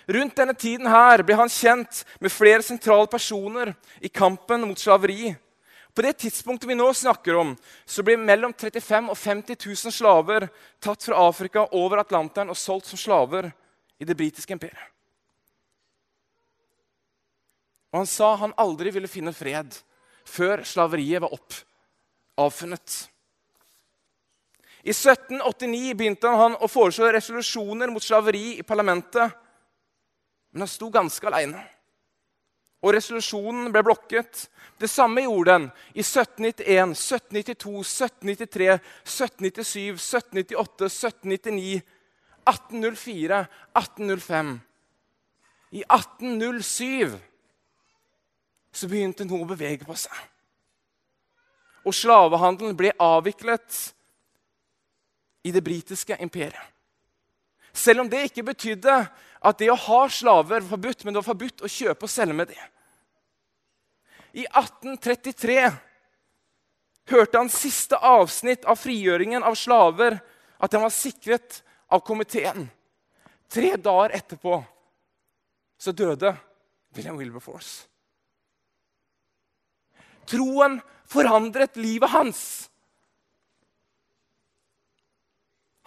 Rundt 0.07 0.37
denne 0.39 0.53
tiden 0.55 0.87
her 0.87 1.23
ble 1.27 1.35
han 1.35 1.51
kjent 1.51 2.05
med 2.23 2.31
flere 2.31 2.63
sentrale 2.63 3.09
personer 3.11 3.73
i 3.99 4.07
kampen 4.07 4.63
mot 4.63 4.79
slaveri. 4.79 5.33
På 5.91 6.03
det 6.05 6.13
tidspunktet 6.21 6.69
vi 6.69 6.77
nå 6.77 6.87
snakker 6.93 7.35
om, 7.35 7.55
så 7.85 8.03
ble 8.05 8.15
mellom 8.21 8.53
35 8.53 9.09
og 9.11 9.17
50 9.17 9.57
000 9.65 9.95
slaver 9.95 10.45
tatt 10.79 11.03
fra 11.03 11.23
Afrika 11.27 11.65
over 11.75 11.99
Atlanteren 12.03 12.53
og 12.53 12.59
solgt 12.59 12.87
som 12.87 13.01
slaver 13.01 13.49
i 13.99 14.05
det 14.05 14.15
britiske 14.15 14.53
imperiet. 14.53 14.93
Og 17.91 18.03
han 18.03 18.09
sa 18.09 18.35
han 18.37 18.55
aldri 18.61 18.91
ville 18.93 19.09
finne 19.11 19.33
fred 19.35 19.73
før 20.27 20.61
slaveriet 20.67 21.23
var 21.23 21.33
opp, 21.33 21.55
avfunnet. 22.37 22.97
I 24.87 24.93
1789 24.93 25.95
begynte 25.97 26.31
han 26.31 26.55
å 26.61 26.69
foreslå 26.71 27.09
resolusjoner 27.15 27.91
mot 27.91 28.03
slaveri 28.03 28.59
i 28.59 28.63
parlamentet. 28.67 29.33
Men 30.57 30.61
han 30.61 30.67
sto 30.73 30.87
ganske 30.89 31.27
aleine. 31.29 31.59
Og 32.81 32.95
resolusjonen 32.95 33.67
ble 33.69 33.83
blokket. 33.85 34.47
Det 34.81 34.87
samme 34.89 35.21
gjorde 35.21 35.53
den 35.53 35.67
i 35.93 36.01
1791, 36.01 36.95
1792, 36.97 37.73
1793, 37.85 38.69
1797, 39.05 39.99
1798, 40.01 40.87
1799, 40.89 41.83
1804, 42.49 43.43
1805. 43.77 44.49
I 45.77 45.83
1807 45.85 47.13
så 48.73 48.89
begynte 48.89 49.29
noe 49.29 49.45
å 49.45 49.51
bevege 49.53 49.85
på 49.85 49.93
seg. 49.93 50.17
Og 51.85 51.93
slavehandelen 51.93 52.73
ble 52.81 52.95
avviklet 52.97 53.77
i 55.45 55.53
det 55.53 55.61
britiske 55.61 56.17
imperiet. 56.17 56.73
Selv 57.77 58.01
om 58.01 58.09
det 58.09 58.25
ikke 58.31 58.49
betydde 58.49 59.03
at 59.47 59.59
det 59.61 59.69
å 59.71 59.79
ha 59.79 60.01
slaver 60.11 60.59
var 60.59 60.69
forbudt, 60.73 61.03
men 61.03 61.13
det 61.13 61.21
var 61.21 61.29
forbudt 61.29 61.63
å 61.63 61.71
kjøpe 61.71 62.07
og 62.07 62.11
selge 62.11 62.35
med 62.35 62.51
det. 62.51 62.63
I 64.37 64.43
1833 64.45 65.61
hørte 67.07 67.39
han 67.39 67.51
siste 67.51 67.97
avsnitt 68.03 68.67
av 68.67 68.79
frigjøringen 68.79 69.45
av 69.47 69.55
slaver, 69.55 70.19
at 70.57 70.73
den 70.73 70.83
var 70.83 70.93
sikret 70.93 71.61
av 71.87 72.03
komiteen. 72.03 72.67
Tre 73.47 73.75
dager 73.79 74.17
etterpå 74.17 74.59
så 75.79 75.93
døde 75.95 76.33
William 76.97 77.19
Wilberforce. 77.19 77.85
Troen 80.27 80.81
forandret 81.07 81.77
livet 81.79 82.11
hans. 82.11 82.41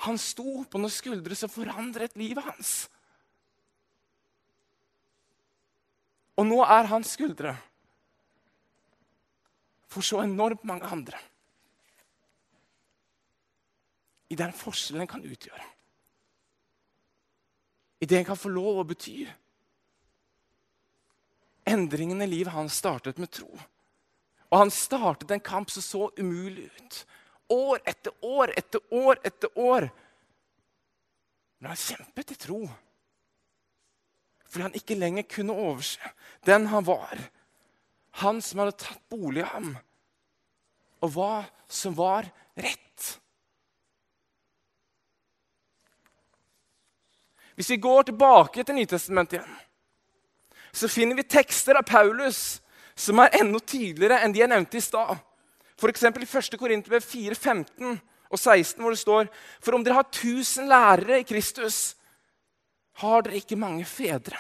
Han 0.07 0.17
sto 0.17 0.63
på 0.65 0.81
noen 0.81 0.95
skuldre 0.95 1.37
som 1.37 1.53
forandret 1.53 2.17
livet 2.17 2.47
hans. 2.47 2.89
Og 6.41 6.47
nå 6.49 6.63
er 6.65 6.89
hans 6.89 7.13
skuldre 7.19 7.53
for 9.91 10.07
så 10.07 10.23
enormt 10.23 10.65
mange 10.65 10.89
andre. 10.89 11.19
I 14.31 14.39
den 14.39 14.55
forskjellen 14.55 15.11
kan 15.11 15.25
utgjøre. 15.27 15.67
I 18.01 18.07
det 18.07 18.17
den 18.17 18.25
kan 18.25 18.39
få 18.39 18.49
lov 18.55 18.81
å 18.81 18.87
bety. 18.89 19.25
Endringen 21.69 22.23
i 22.25 22.31
livet 22.31 22.55
hans 22.55 22.79
startet 22.81 23.19
med 23.21 23.33
tro. 23.35 23.51
Og 24.49 24.57
han 24.63 24.73
startet 24.73 25.35
en 25.35 25.43
kamp 25.45 25.71
som 25.71 25.85
så 25.85 26.07
umulig 26.17 26.71
ut. 26.79 27.01
År 27.53 27.83
etter 27.85 28.15
år 28.25 28.55
etter 28.57 28.95
år 28.95 29.21
etter 29.27 29.59
år. 29.59 29.91
Men 31.59 31.75
han 31.75 31.83
kjempet 31.83 32.33
i 32.33 32.39
tro. 32.41 32.63
Fordi 34.51 34.67
han 34.67 34.77
ikke 34.77 34.99
lenger 34.99 35.29
kunne 35.31 35.55
overse 35.55 36.13
den 36.47 36.67
han 36.73 36.85
var. 36.87 37.19
Han 38.25 38.41
som 38.43 38.63
hadde 38.63 38.79
tatt 38.81 39.03
bolig 39.13 39.45
i 39.45 39.51
ham. 39.53 39.75
Og 41.01 41.13
hva 41.15 41.35
som 41.71 41.95
var 41.97 42.27
rett. 42.59 43.21
Hvis 47.55 47.71
vi 47.71 47.77
går 47.77 48.09
tilbake 48.09 48.65
til 48.65 48.75
Nytestamentet 48.75 49.39
igjen, 49.39 49.57
så 50.73 50.89
finner 50.89 51.19
vi 51.19 51.27
tekster 51.29 51.77
av 51.77 51.87
Paulus 51.87 52.61
som 52.97 53.21
er 53.23 53.35
enda 53.41 53.61
tydeligere 53.61 54.21
enn 54.25 54.33
de 54.33 54.43
jeg 54.43 54.51
nevnte 54.51 54.79
i 54.79 54.85
stad. 54.85 55.19
F.eks. 55.81 56.05
i 56.05 56.27
1. 56.27 56.59
Korinterbrev 56.61 57.05
4, 57.05 57.35
15 57.35 57.99
og 58.31 58.39
16, 58.39 58.81
hvor 58.83 58.95
det 58.95 59.01
står 59.01 59.31
For 59.61 59.77
om 59.77 59.85
dere 59.85 59.99
har 59.99 60.09
1000 60.09 60.69
lærere 60.71 61.21
i 61.21 61.27
Kristus, 61.27 61.97
har 63.01 63.25
dere 63.25 63.41
ikke 63.41 63.59
mange 63.59 63.87
fedre. 63.89 64.39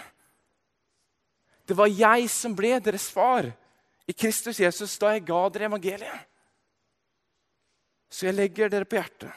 Det 1.65 1.77
var 1.79 1.91
jeg 1.93 2.27
som 2.33 2.55
ble 2.57 2.77
deres 2.83 3.07
far 3.13 3.47
i 4.11 4.15
Kristus 4.17 4.59
Jesus 4.61 4.97
da 4.99 5.15
jeg 5.15 5.27
ga 5.29 5.41
dere 5.53 5.69
evangeliet. 5.71 6.27
Så 8.11 8.27
jeg 8.27 8.37
legger 8.37 8.73
dere 8.73 8.89
på 8.89 8.99
hjertet. 8.99 9.31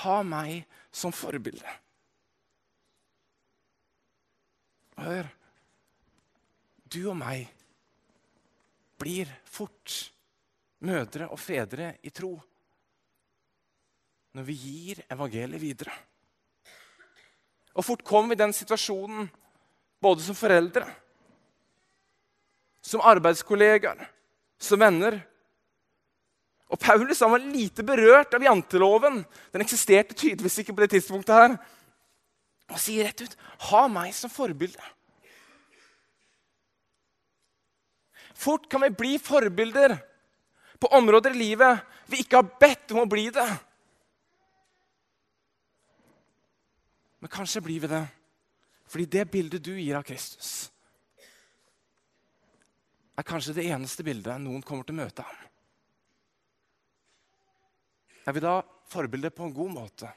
Ha 0.00 0.20
meg 0.24 0.64
som 0.90 1.12
forbilde. 1.12 1.76
Hør. 5.00 5.28
Du 6.90 7.02
og 7.12 7.18
meg 7.20 7.44
blir 9.00 9.28
fort 9.46 9.94
mødre 10.84 11.28
og 11.30 11.38
fedre 11.40 11.92
i 12.02 12.10
tro 12.10 12.32
når 14.34 14.46
vi 14.46 14.56
gir 14.58 15.02
evangeliet 15.10 15.62
videre. 15.62 15.94
Og 17.76 17.86
fort 17.86 18.04
kommer 18.06 18.32
vi 18.32 18.38
i 18.38 18.42
den 18.42 18.54
situasjonen, 18.54 19.28
både 20.02 20.24
som 20.24 20.36
foreldre, 20.36 20.86
som 22.82 23.02
arbeidskollegaer, 23.04 24.00
som 24.60 24.80
venner. 24.80 25.20
Og 26.70 26.80
Paulus 26.80 27.20
han 27.22 27.34
var 27.34 27.44
lite 27.44 27.84
berørt 27.86 28.34
av 28.34 28.44
janteloven. 28.44 29.20
Den 29.52 29.64
eksisterte 29.64 30.16
tydeligvis 30.16 30.60
ikke 30.62 30.74
på 30.74 30.84
det 30.84 30.92
tidspunktet. 30.96 31.34
her. 31.34 31.58
Og 32.70 32.78
sier 32.78 33.04
rett 33.04 33.20
ut 33.20 33.36
'ha 33.58 33.88
meg 33.88 34.14
som 34.14 34.30
forbilde'. 34.30 34.92
Fort 38.34 38.68
kan 38.70 38.80
vi 38.80 38.88
bli 38.88 39.18
forbilder 39.18 39.98
på 40.80 40.88
områder 40.96 41.30
i 41.30 41.38
livet 41.38 41.80
vi 42.06 42.22
ikke 42.22 42.40
har 42.40 42.58
bedt 42.60 42.92
om 42.92 43.02
å 43.04 43.10
bli 43.10 43.28
det. 43.30 43.48
Men 47.20 47.32
kanskje 47.32 47.62
blir 47.64 47.80
vi 47.84 47.90
det 47.90 48.06
fordi 48.90 49.06
det 49.06 49.28
bildet 49.30 49.62
du 49.62 49.76
gir 49.78 49.94
av 49.94 50.02
Kristus, 50.02 50.66
er 53.14 53.26
kanskje 53.28 53.54
det 53.54 53.68
eneste 53.70 54.02
bildet 54.02 54.40
noen 54.42 54.64
kommer 54.66 54.82
til 54.88 54.96
å 54.96 55.02
møte 55.04 55.22
ham. 55.22 55.42
Er 58.26 58.34
vi 58.34 58.42
da 58.42 58.56
forbilder 58.90 59.30
på 59.30 59.46
en 59.46 59.54
god 59.54 59.70
måte? 59.76 60.10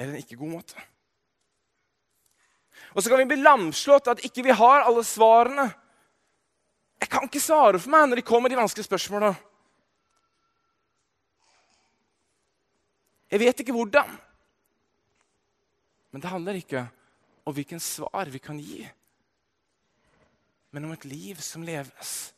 Eller 0.00 0.16
en 0.16 0.24
ikke 0.24 0.38
god 0.40 0.54
måte? 0.56 0.82
Og 2.94 3.02
så 3.02 3.12
kan 3.12 3.20
vi 3.20 3.28
bli 3.30 3.44
lamslått 3.44 4.10
at 4.10 4.24
ikke 4.26 4.44
vi 4.48 4.56
har 4.56 4.86
alle 4.88 5.04
svarene. 5.06 5.68
Jeg 7.00 7.12
kan 7.12 7.28
ikke 7.28 7.42
svare 7.42 7.78
for 7.78 7.92
meg 7.92 8.08
når 8.08 8.20
de 8.20 8.26
kommer 8.26 8.50
de 8.50 8.58
vanskelige 8.58 8.88
spørsmålene. 8.88 9.36
Jeg 13.30 13.44
vet 13.44 13.62
ikke 13.62 13.76
hvordan. 13.76 14.10
Men 16.10 16.22
det 16.22 16.32
handler 16.32 16.58
ikke 16.58 16.86
om 17.46 17.54
hvilken 17.54 17.80
svar 17.80 18.30
vi 18.30 18.38
kan 18.42 18.58
gi, 18.58 18.82
men 20.70 20.84
om 20.86 20.92
et 20.94 21.04
liv 21.04 21.38
som 21.42 21.64
leves. 21.66 22.34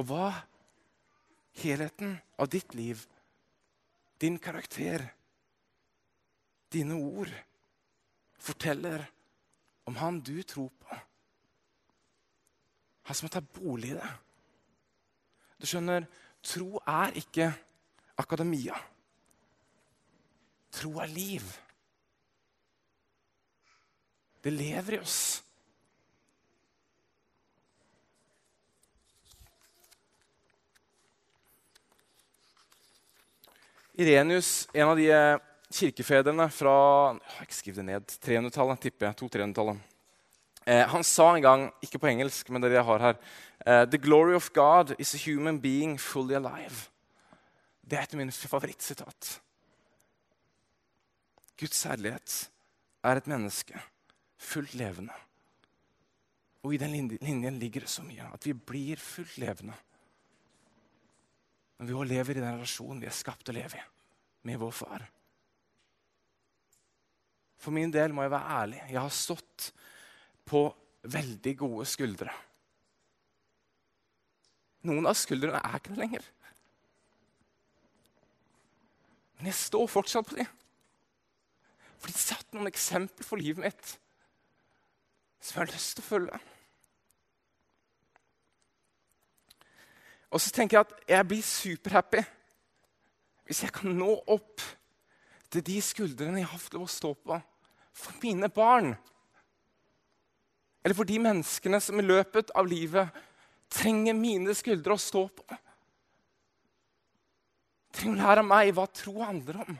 Og 0.00 0.06
hva 0.08 0.28
helheten 1.60 2.14
av 2.40 2.48
ditt 2.52 2.74
liv, 2.74 3.02
din 4.20 4.38
karakter, 4.40 5.04
dine 6.72 6.96
ord 6.96 7.32
forteller 8.40 9.04
om 9.84 9.98
han 10.00 10.20
du 10.24 10.38
tror 10.42 10.70
på. 10.80 11.00
Han 13.02 13.18
som 13.18 13.26
har 13.26 13.34
tatt 13.36 13.52
bolig 13.58 13.92
i 13.92 13.98
det. 13.98 14.10
Du 15.60 15.66
skjønner, 15.68 16.06
tro 16.42 16.80
er 16.86 17.18
ikke 17.18 17.50
akademia. 18.18 18.78
Tro 20.72 20.96
er 21.02 21.10
liv. 21.12 21.44
Det 24.42 24.52
lever 24.52 24.96
i 24.96 25.00
oss. 25.02 25.42
Irenius, 33.92 34.68
en 34.72 34.88
av 34.88 34.96
de 34.96 35.10
eh, 35.12 35.38
kirkefedrene 35.76 36.46
fra 36.50 36.74
jeg 37.12 37.34
har 37.36 37.44
ikke 37.46 37.58
skrevet 37.58 37.80
det 37.82 37.84
ned, 37.90 38.14
300-tallet, 38.24 38.80
tipper 38.80 39.10
jeg. 39.10 39.18
200-300-tallet. 39.20 39.82
Eh, 40.64 40.82
han 40.88 41.04
sa 41.04 41.28
en 41.34 41.44
gang, 41.44 41.66
ikke 41.84 42.00
på 42.00 42.08
engelsk, 42.08 42.48
men 42.50 42.64
det 42.64 42.72
jeg 42.72 42.86
har 42.88 43.04
her 43.04 43.18
eh, 43.20 43.84
The 43.92 44.00
glory 44.00 44.34
of 44.38 44.48
God 44.56 44.94
is 44.98 45.12
a 45.14 45.20
human 45.20 45.60
being 45.60 45.98
fully 46.00 46.34
alive. 46.40 46.88
Det 47.84 47.98
er 47.98 48.06
et 48.06 48.14
av 48.16 48.22
mine 48.22 48.32
favorittsitat. 48.32 49.41
Guds 51.62 51.84
herlighet 51.86 52.36
er 53.06 53.18
et 53.18 53.30
menneske 53.30 53.78
fullt 54.42 54.74
levende. 54.78 55.14
Og 56.62 56.74
i 56.74 56.80
den 56.82 56.94
linjen 57.22 57.58
ligger 57.58 57.86
det 57.86 57.90
så 57.90 58.04
mye 58.06 58.26
at 58.34 58.46
vi 58.46 58.54
blir 58.54 59.00
fullt 59.02 59.38
levende 59.42 59.78
når 61.82 61.88
vi 61.88 61.94
også 61.96 62.10
lever 62.12 62.38
i 62.38 62.42
den 62.42 62.54
relasjonen 62.54 63.00
vi 63.02 63.08
er 63.10 63.14
skapt 63.16 63.48
å 63.50 63.54
leve 63.56 63.74
i 63.74 63.86
med 64.46 64.58
vår 64.58 64.74
far. 64.74 65.02
For 67.58 67.74
min 67.74 67.90
del 67.94 68.14
må 68.14 68.22
jeg 68.22 68.32
være 68.34 68.54
ærlig. 68.58 68.78
Jeg 68.90 68.98
har 68.98 69.12
stått 69.14 69.68
på 70.46 70.62
veldig 71.10 71.54
gode 71.58 71.86
skuldre. 71.90 72.30
Noen 74.86 75.06
av 75.10 75.18
skuldrene 75.18 75.58
er 75.58 75.78
ikke 75.78 75.94
der 75.94 76.02
lenger. 76.04 76.26
Men 79.38 79.50
jeg 79.50 79.58
står 79.58 79.90
fortsatt 79.90 80.30
på 80.30 80.38
dem. 80.38 80.50
For 82.02 82.10
de 82.10 82.18
satte 82.18 82.56
noen 82.56 82.70
eksempler 82.70 83.26
for 83.26 83.38
livet 83.38 83.62
mitt 83.62 83.92
som 85.42 85.58
jeg 85.58 85.62
har 85.62 85.72
lyst 85.72 85.96
til 85.96 86.04
å 86.04 86.06
følge. 86.06 86.40
Og 90.32 90.40
så 90.40 90.52
tenker 90.54 90.78
jeg 90.78 90.86
at 90.86 91.10
jeg 91.12 91.28
blir 91.28 91.44
superhappy 91.46 92.22
hvis 93.46 93.64
jeg 93.66 93.74
kan 93.74 93.94
nå 93.98 94.14
opp 94.32 94.62
til 95.52 95.64
de 95.66 95.80
skuldrene 95.84 96.40
jeg 96.40 96.48
har 96.48 96.62
fått 96.62 96.78
lov 96.78 96.86
å 96.86 96.92
stå 96.94 97.10
på 97.26 97.38
for 97.92 98.22
mine 98.22 98.48
barn. 98.48 98.94
Eller 100.82 100.96
for 100.96 101.06
de 101.06 101.18
menneskene 101.22 101.82
som 101.84 102.00
i 102.00 102.06
løpet 102.06 102.54
av 102.58 102.66
livet 102.66 103.22
trenger 103.72 104.16
mine 104.16 104.54
skuldre 104.56 104.96
å 104.96 105.02
stå 105.02 105.26
på. 105.36 105.60
Trenger 107.92 108.16
å 108.16 108.22
lære 108.22 108.46
meg 108.46 108.72
hva 108.74 108.86
tro 108.88 109.18
handler 109.20 109.62
om. 109.66 109.76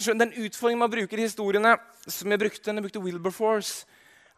Den 0.00 0.32
utfordringen 0.32 0.80
man 0.80 0.92
bruker 0.92 1.18
i 1.18 1.26
historiene, 1.26 1.74
som 2.08 2.30
jeg 2.30 2.40
brukte 2.40 2.72
jeg 2.72 2.82
brukte 2.82 3.02
Wilberforce, 3.04 3.84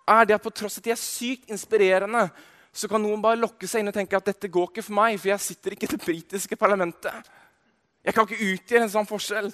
er 0.09 0.27
det 0.27 0.35
at 0.35 0.43
på 0.43 0.51
tross 0.51 0.79
av 0.79 0.83
at 0.83 0.89
de 0.89 0.95
er 0.95 0.99
sykt 0.99 1.53
inspirerende, 1.55 2.25
så 2.73 2.89
kan 2.89 3.03
noen 3.03 3.23
bare 3.23 3.39
lokke 3.39 3.69
seg 3.69 3.83
inn 3.83 3.93
og 3.93 3.95
tenke 3.95 4.17
at 4.17 4.27
dette 4.27 4.51
går 4.51 4.71
ikke 4.71 4.83
for 4.83 4.97
meg, 4.97 5.21
for 5.21 5.31
jeg 5.31 5.45
sitter 5.45 5.77
ikke 5.77 5.87
i 5.87 5.93
det 5.93 6.01
britiske 6.03 6.59
parlamentet. 6.59 7.31
Jeg 8.03 8.17
kan 8.17 8.27
ikke 8.27 8.49
utgjøre 8.49 8.89
en 8.89 8.95
sånn 8.97 9.07
forskjell. 9.07 9.53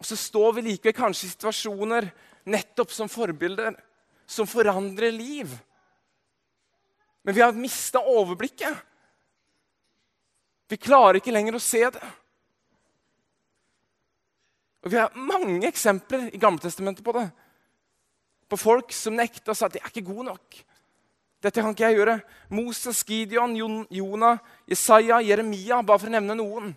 Og 0.00 0.06
så 0.06 0.16
står 0.16 0.54
vi 0.56 0.66
likevel 0.68 0.94
kanskje 0.96 1.26
i 1.26 1.32
situasjoner 1.32 2.06
nettopp 2.54 2.92
som 2.94 3.10
forbilder 3.10 3.74
som 4.30 4.46
forandrer 4.46 5.10
liv. 5.12 5.50
Men 7.22 7.34
vi 7.34 7.42
har 7.42 7.52
mista 7.52 7.98
overblikket. 7.98 8.76
Vi 10.70 10.78
klarer 10.78 11.18
ikke 11.18 11.34
lenger 11.34 11.58
å 11.58 11.62
se 11.62 11.82
det. 11.90 12.10
Og 14.82 14.90
Vi 14.90 14.96
har 14.96 15.12
mange 15.14 15.68
eksempler 15.68 16.30
i 16.32 16.40
Gammeltestamentet 16.40 17.04
på 17.04 17.12
det. 17.12 17.28
På 18.48 18.56
folk 18.56 18.92
som 18.92 19.16
nekta 19.16 19.52
og 19.52 19.58
sa 19.58 19.68
at 19.68 19.76
de 19.76 19.82
er 19.82 19.90
ikke 19.92 20.08
gode 20.08 20.30
nok. 20.30 20.60
Dette 21.40 21.62
kan 21.62 21.72
ikke 21.72 21.88
jeg 21.88 22.00
gjøre. 22.00 22.18
Moses, 22.52 23.04
Gideon, 23.04 23.54
Jonah, 23.90 24.40
Jesaja, 24.68 25.20
Jeremia, 25.24 25.80
bare 25.82 26.02
for 26.02 26.10
å 26.10 26.12
nevne 26.12 26.36
noen. 26.36 26.74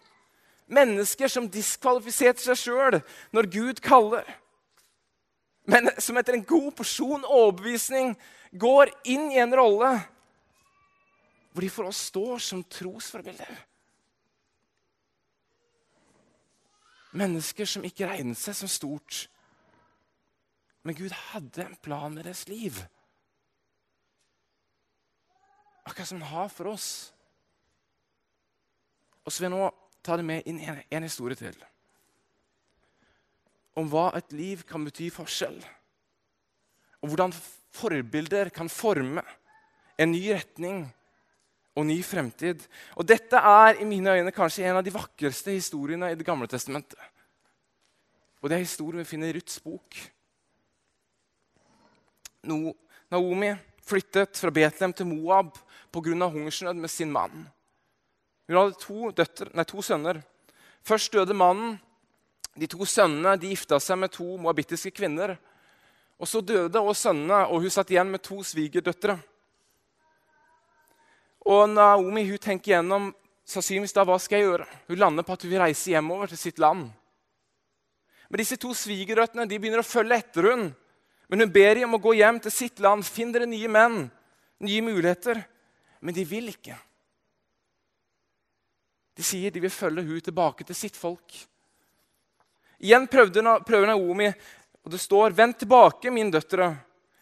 Mennesker 0.71 1.31
som 1.31 1.49
diskvalifiserte 1.51 2.43
seg 2.43 2.59
sjøl 2.59 2.99
når 3.35 3.51
Gud 3.51 3.83
kaller. 3.83 4.23
men 5.65 5.87
som 5.97 6.17
etter 6.19 6.35
en 6.35 6.43
god 6.43 6.73
porsjon 6.75 7.23
overbevisning 7.23 8.17
går 8.51 8.89
inn 9.07 9.29
i 9.31 9.39
en 9.39 9.55
rolle 9.55 9.93
hvor 11.53 11.63
de 11.63 11.69
for 11.69 11.87
oss 11.87 12.01
står 12.09 12.41
som 12.41 12.63
trosforbilder. 12.63 13.53
Mennesker 17.13 17.69
som 17.69 17.85
ikke 17.85 18.07
regnet 18.09 18.39
seg 18.39 18.57
som 18.57 18.71
stort. 18.71 19.27
Men 20.83 20.97
Gud 20.97 21.13
hadde 21.31 21.63
en 21.63 21.77
plan 21.83 22.13
med 22.13 22.25
deres 22.27 22.47
liv. 22.49 22.79
Akkurat 25.83 26.09
som 26.09 26.21
han 26.23 26.33
har 26.33 26.49
for 26.51 26.73
oss. 26.73 26.89
Og 29.23 29.31
så 29.31 29.43
vil 29.43 29.51
jeg 29.51 29.55
nå 29.55 29.69
ta 30.03 30.17
det 30.19 30.25
med 30.27 30.49
inn 30.49 30.59
en, 30.59 30.81
en 30.83 31.05
historie 31.05 31.39
til. 31.39 31.55
Om 33.79 33.87
hva 33.91 34.09
et 34.17 34.35
liv 34.35 34.65
kan 34.67 34.83
bety 34.85 35.07
forskjell. 35.13 35.61
Og 37.03 37.11
hvordan 37.11 37.33
forbilder 37.73 38.51
kan 38.53 38.69
forme 38.71 39.23
en 39.99 40.11
ny 40.11 40.25
retning 40.33 40.85
og 41.75 41.85
ny 41.87 41.97
fremtid. 42.05 42.61
Og 42.97 43.07
dette 43.07 43.37
er 43.37 43.81
i 43.81 43.87
mine 43.87 44.13
øyne 44.19 44.33
kanskje 44.35 44.67
en 44.69 44.79
av 44.79 44.85
de 44.85 44.93
vakreste 44.93 45.55
historiene 45.55 46.11
i 46.11 46.15
Det 46.15 46.25
gamle 46.25 46.47
testamentet. 46.47 46.99
Og 48.41 48.49
det 48.49 48.57
er 48.57 48.65
historien 48.65 48.99
vi 48.99 49.07
finner 49.07 49.31
i 49.31 49.37
Ruths 49.37 49.59
bok. 49.63 49.95
Naomi 52.43 53.53
flyttet 53.83 54.37
fra 54.37 54.51
Betlehem 54.51 54.93
til 54.93 55.07
Moab 55.07 55.57
pga. 55.91 56.27
hungersnød 56.27 56.73
med 56.73 56.89
sin 56.89 57.11
mann. 57.11 57.47
Hun 58.47 58.57
hadde 58.57 58.79
to, 58.79 59.11
døtter, 59.11 59.49
nei, 59.53 59.63
to, 59.63 59.81
sønner. 59.81 60.21
Først 60.83 61.13
døde 61.13 61.33
mannen. 61.33 61.79
De 62.59 62.67
to 62.67 62.85
sønnene 62.85 63.37
de 63.39 63.49
gifta 63.49 63.79
seg 63.79 63.97
med 63.97 64.11
to 64.11 64.37
moabittiske 64.37 64.91
kvinner. 64.91 65.37
Og 66.19 66.27
Så 66.27 66.41
døde 66.41 66.79
også 66.79 67.09
sønnene, 67.09 67.47
og 67.47 67.61
hun 67.61 67.69
satt 67.69 67.89
igjen 67.89 68.11
med 68.11 68.21
to 68.21 68.43
svigerdøtre. 68.43 69.17
Og 71.43 71.67
Naomi 71.69 72.23
hun 72.29 72.39
tenker 72.41 72.75
gjennom 72.75 73.09
sannsynligvis 73.47 73.95
da, 73.95 74.05
hva 74.07 74.17
skal 74.21 74.39
jeg 74.39 74.47
gjøre. 74.47 74.67
Hun 74.87 74.99
lander 74.99 75.25
på 75.27 75.35
at 75.35 75.43
hun 75.43 75.51
vil 75.51 75.63
reise 75.63 75.91
hjemover 75.91 76.31
til 76.31 76.39
sitt 76.39 76.61
land. 76.63 76.87
Men 78.29 78.41
disse 78.41 78.57
to 78.57 78.71
svigerdøtrene 78.77 79.47
begynner 79.51 79.83
å 79.83 79.87
følge 79.87 80.21
etter 80.23 80.47
hun. 80.49 80.69
Men 81.29 81.43
hun 81.43 81.51
ber 81.53 81.75
dem 81.75 81.89
om 81.89 81.99
å 81.99 82.03
gå 82.03 82.15
hjem 82.19 82.39
til 82.43 82.53
sitt 82.53 82.79
land. 82.83 83.05
Finn 83.05 83.33
dere 83.33 83.49
nye 83.49 83.69
menn, 83.71 84.07
nye 84.63 84.85
muligheter. 84.85 85.43
Men 86.03 86.15
de 86.15 86.25
vil 86.27 86.49
ikke. 86.53 86.77
De 89.13 89.25
sier 89.25 89.53
de 89.53 89.61
vil 89.61 89.73
følge 89.73 90.05
hun 90.07 90.23
tilbake 90.23 90.65
til 90.65 90.77
sitt 90.77 90.97
folk. 90.97 91.35
Igjen 92.83 93.05
prøver 93.07 93.87
Naomi, 93.87 94.27
og 94.83 94.91
det 94.91 94.99
står, 94.99 95.31
'Vend 95.31 95.55
tilbake, 95.59 96.11
mine 96.11 96.31
døtre.' 96.31 96.75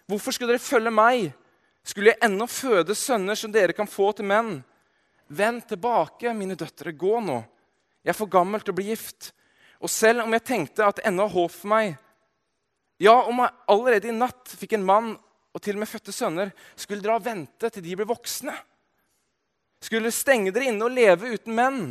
'Hvorfor 0.07 0.31
skulle 0.31 0.53
dere 0.53 0.59
følge 0.59 0.91
meg?' 0.91 1.33
Skulle 1.83 2.13
jeg 2.13 2.21
ennå 2.25 2.45
føde 2.49 2.95
sønner 2.97 3.37
som 3.37 3.51
dere 3.53 3.75
kan 3.75 3.89
få 3.89 4.11
til 4.15 4.27
menn? 4.29 4.59
Vend 5.31 5.63
tilbake, 5.69 6.33
mine 6.35 6.57
døtre, 6.59 6.91
gå 6.91 7.19
nå. 7.23 7.39
Jeg 8.03 8.13
er 8.13 8.17
for 8.17 8.31
gammel 8.31 8.61
til 8.61 8.73
å 8.73 8.77
bli 8.77 8.89
gift. 8.91 9.31
Og 9.81 9.89
selv 9.89 10.25
om 10.25 10.35
jeg 10.35 10.45
tenkte 10.45 10.85
at 10.85 10.99
det 10.99 11.07
ennå 11.09 11.25
er 11.25 11.35
håp 11.35 11.53
for 11.55 11.71
meg 11.71 11.95
Ja, 13.01 13.15
om 13.25 13.39
jeg 13.41 13.55
allerede 13.73 14.11
i 14.11 14.13
natt 14.13 14.51
fikk 14.59 14.75
en 14.77 14.85
mann 14.85 15.15
og 15.51 15.63
til 15.63 15.73
og 15.73 15.81
med 15.81 15.89
fødte 15.89 16.13
sønner, 16.13 16.51
skulle 16.77 17.01
dere 17.01 17.23
vente 17.25 17.71
til 17.73 17.83
de 17.83 17.95
ble 17.97 18.05
voksne? 18.07 18.53
Skulle 19.81 20.13
stenge 20.13 20.53
dere 20.53 20.69
inne 20.69 20.85
og 20.85 20.93
leve 20.93 21.31
uten 21.33 21.55
menn? 21.57 21.81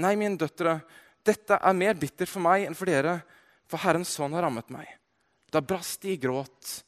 Nei, 0.00 0.14
mine 0.16 0.40
døtre, 0.40 0.78
dette 1.22 1.58
er 1.60 1.76
mer 1.76 1.98
bittert 2.00 2.32
for 2.32 2.42
meg 2.42 2.64
enn 2.64 2.76
for 2.78 2.88
dere, 2.88 3.18
for 3.68 3.84
Herrens 3.84 4.14
sånn 4.16 4.32
har 4.34 4.46
rammet 4.46 4.72
meg. 4.72 4.88
Da 5.52 5.60
brast 5.60 6.00
de 6.02 6.14
i 6.14 6.20
gråt. 6.20 6.80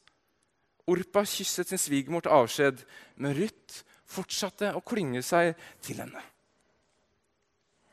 Orpa 0.91 1.23
kysset 1.25 1.71
sin 1.71 1.81
svigermor 1.81 2.21
til 2.25 2.35
avskjed, 2.35 2.83
men 3.17 3.33
Ruth 3.37 3.81
fortsatte 4.05 4.69
å 4.77 4.83
klynge 4.85 5.23
seg 5.25 5.55
til 5.83 6.01
henne. 6.03 6.21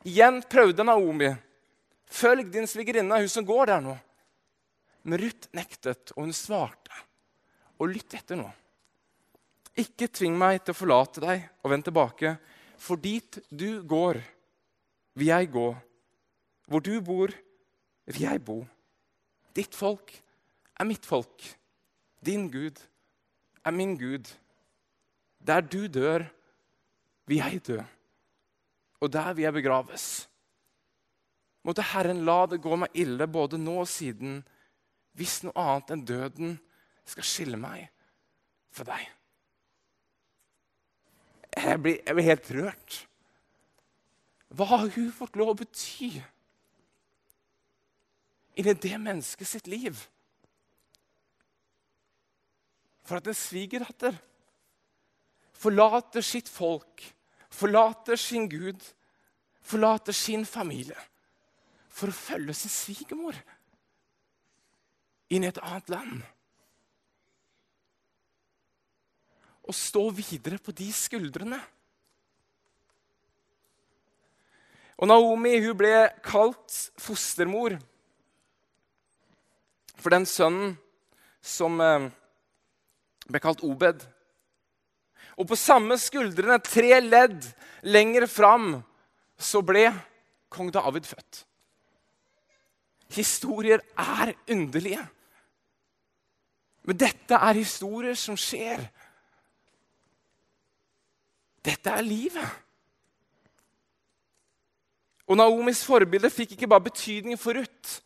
Igjen 0.09 0.43
prøvde 0.51 0.85
Naomi. 0.85 1.31
Følg 2.13 2.51
din 2.53 2.69
svigerinne, 2.69 3.23
hun 3.23 3.31
som 3.33 3.47
går 3.47 3.71
der 3.71 3.85
nå. 3.85 3.95
Men 5.09 5.23
Ruth 5.23 5.49
nektet, 5.57 6.13
og 6.17 6.27
hun 6.27 6.35
svarte. 6.37 6.93
Og 7.81 7.95
lytt 7.95 8.15
etter 8.19 8.39
nå. 8.39 8.51
Ikke 9.81 10.11
tving 10.13 10.37
meg 10.37 10.61
til 10.61 10.75
å 10.75 10.77
forlate 10.77 11.23
deg 11.25 11.47
og 11.63 11.73
vende 11.73 11.89
tilbake, 11.89 12.35
for 12.77 13.01
dit 13.01 13.39
du 13.49 13.81
går, 13.89 14.21
vil 15.17 15.31
jeg 15.31 15.51
gå. 15.55 15.67
Hvor 16.69 16.85
du 16.85 16.93
bor, 17.05 17.33
vil 18.11 18.27
jeg 18.27 18.43
bo. 18.45 18.61
Ditt 19.57 19.75
folk 19.77 20.13
er 20.77 20.89
mitt 20.89 21.07
folk. 21.07 21.47
Din 22.25 22.49
Gud 22.51 22.79
er 23.65 23.71
min 23.71 23.97
Gud. 23.99 24.31
Der 25.47 25.61
du 25.61 25.87
dør, 25.87 26.25
vil 27.27 27.37
jeg 27.37 27.67
dø. 27.67 27.81
Og 29.01 29.13
der 29.13 29.33
vil 29.33 29.43
jeg 29.43 29.53
begraves. 29.53 30.29
Måtte 31.63 31.83
Herren 31.83 32.25
la 32.27 32.47
det 32.47 32.63
gå 32.63 32.77
meg 32.79 32.95
ille 32.99 33.27
både 33.31 33.59
nå 33.59 33.81
og 33.83 33.89
siden, 33.91 34.41
hvis 35.19 35.43
noe 35.47 35.55
annet 35.59 35.91
enn 35.95 36.05
døden 36.07 36.55
skal 37.07 37.27
skille 37.27 37.59
meg 37.59 37.87
fra 38.75 38.87
deg. 38.89 39.09
Jeg 41.53 41.83
blir, 41.83 41.99
jeg 42.07 42.17
blir 42.17 42.27
helt 42.27 42.51
rørt. 42.57 42.99
Hva 44.53 44.69
har 44.71 44.89
hun 44.95 45.11
fått 45.15 45.37
lov 45.41 45.53
å 45.53 45.59
bety 45.63 46.15
inni 48.59 48.75
det 48.77 48.99
mennesket 49.01 49.49
sitt 49.49 49.71
liv? 49.71 49.97
For 53.03 53.19
at 53.19 53.29
en 53.31 53.37
svigerdatter 53.37 54.17
forlater 55.62 56.25
sitt 56.25 56.51
folk, 56.51 57.03
forlater 57.53 58.19
sin 58.19 58.49
Gud, 58.51 58.81
forlater 59.62 60.15
sin 60.17 60.47
familie 60.49 60.99
for 61.93 62.11
å 62.11 62.17
følge 62.17 62.55
sin 62.57 62.73
svigermor 62.73 63.37
inn 65.33 65.45
i 65.45 65.51
et 65.51 65.61
annet 65.62 65.93
land. 65.93 66.23
Og 69.62 69.77
stå 69.77 70.09
videre 70.17 70.59
på 70.59 70.75
de 70.75 70.88
skuldrene. 70.93 71.61
Og 74.99 75.09
Naomi 75.09 75.55
hun 75.62 75.77
ble 75.79 75.95
kalt 76.25 76.75
fostermor 77.01 77.77
for 80.03 80.15
den 80.15 80.27
sønnen 80.27 80.75
som 81.43 81.79
eh, 81.83 82.11
ble 83.29 83.41
kalt 83.43 83.63
Obed. 83.67 84.03
Og 85.39 85.49
på 85.49 85.59
samme 85.59 85.97
skuldrene, 86.01 86.59
tre 86.65 86.99
ledd 87.01 87.47
lenger 87.83 88.27
fram, 88.31 88.77
så 89.39 89.63
ble 89.65 89.89
kong 90.53 90.71
David 90.75 91.09
født. 91.09 91.45
Historier 93.13 93.83
er 93.99 94.35
underlige. 94.51 95.03
Men 96.83 96.99
dette 96.99 97.39
er 97.39 97.61
historier 97.61 98.17
som 98.19 98.37
skjer. 98.39 98.83
Dette 101.63 101.91
er 101.91 102.07
livet. 102.07 102.49
Og 105.31 105.39
Naomis 105.39 105.85
forbilde 105.87 106.31
fikk 106.33 106.57
ikke 106.57 106.69
bare 106.69 106.89
betydning 106.89 107.39
for 107.41 107.57
Ruth, 107.57 108.01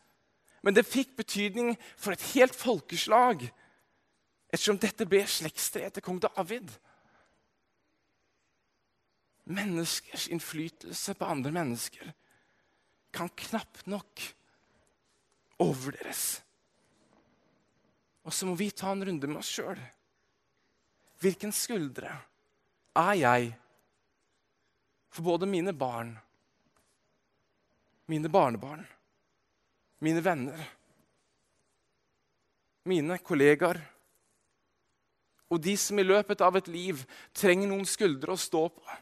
men 0.62 0.74
det 0.76 0.84
fikk 0.86 1.14
betydning 1.16 1.72
for 1.96 2.12
et 2.12 2.22
helt 2.34 2.54
folkeslag 2.54 3.46
ettersom 4.56 4.78
dette 4.80 5.04
ble 5.04 5.20
slektstreet 5.28 5.98
til 5.98 6.04
kong 6.04 6.18
David. 6.24 6.70
Menneskers 9.52 10.30
innflytelse 10.32 11.14
på 11.14 11.28
andre 11.28 11.52
mennesker 11.52 12.08
kan 13.14 13.28
knapt 13.36 13.84
nok 13.86 14.22
overvurderes. 15.60 16.24
Og 18.26 18.32
så 18.34 18.48
må 18.48 18.56
vi 18.58 18.70
ta 18.72 18.94
en 18.94 19.04
runde 19.06 19.28
med 19.28 19.42
oss 19.42 19.52
sjøl. 19.58 19.78
Hvilken 21.20 21.52
skuldre 21.54 22.10
er 22.96 23.12
jeg 23.20 23.50
for 25.12 25.24
både 25.28 25.48
mine 25.48 25.72
barn, 25.76 26.14
mine 28.08 28.32
barnebarn, 28.32 28.82
mine 30.04 30.24
venner, 30.24 30.64
mine 32.88 33.20
kollegaer 33.20 33.80
og 35.50 35.62
de 35.62 35.76
som 35.78 35.98
i 35.98 36.06
løpet 36.06 36.42
av 36.42 36.56
et 36.58 36.68
liv 36.70 37.02
trenger 37.36 37.70
noen 37.70 37.86
skuldre 37.86 38.34
å 38.34 38.40
stå 38.40 38.62
på. 38.74 38.96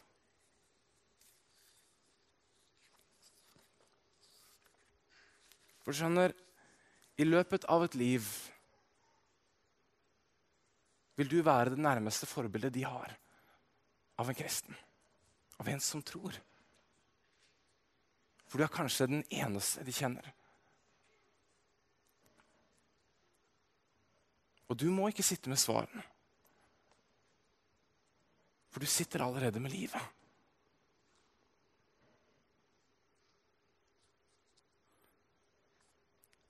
For 5.84 5.96
skjønner, 5.96 6.32
i 7.20 7.24
løpet 7.28 7.66
av 7.70 7.84
et 7.86 7.94
liv 7.94 8.26
vil 11.14 11.28
du 11.30 11.36
være 11.46 11.74
det 11.74 11.84
nærmeste 11.84 12.26
forbildet 12.26 12.74
de 12.74 12.82
har 12.88 13.12
av 14.18 14.30
en 14.30 14.38
kristen, 14.38 14.74
av 15.62 15.68
en 15.70 15.82
som 15.82 16.02
tror. 16.02 16.34
For 18.48 18.58
du 18.58 18.64
er 18.66 18.72
kanskje 18.72 19.10
den 19.10 19.22
eneste 19.30 19.84
de 19.86 19.94
kjenner. 19.94 20.26
Og 24.70 24.80
du 24.80 24.88
må 24.90 25.10
ikke 25.10 25.26
sitte 25.26 25.52
med 25.52 25.60
svarene. 25.60 26.02
For 28.74 28.82
du 28.82 28.90
sitter 28.90 29.22
allerede 29.22 29.62
med 29.62 29.70
livet. 29.70 30.02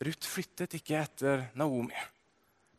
Ruth 0.04 0.28
flyttet 0.28 0.74
ikke 0.80 0.98
etter 1.00 1.46
Naomi 1.56 1.96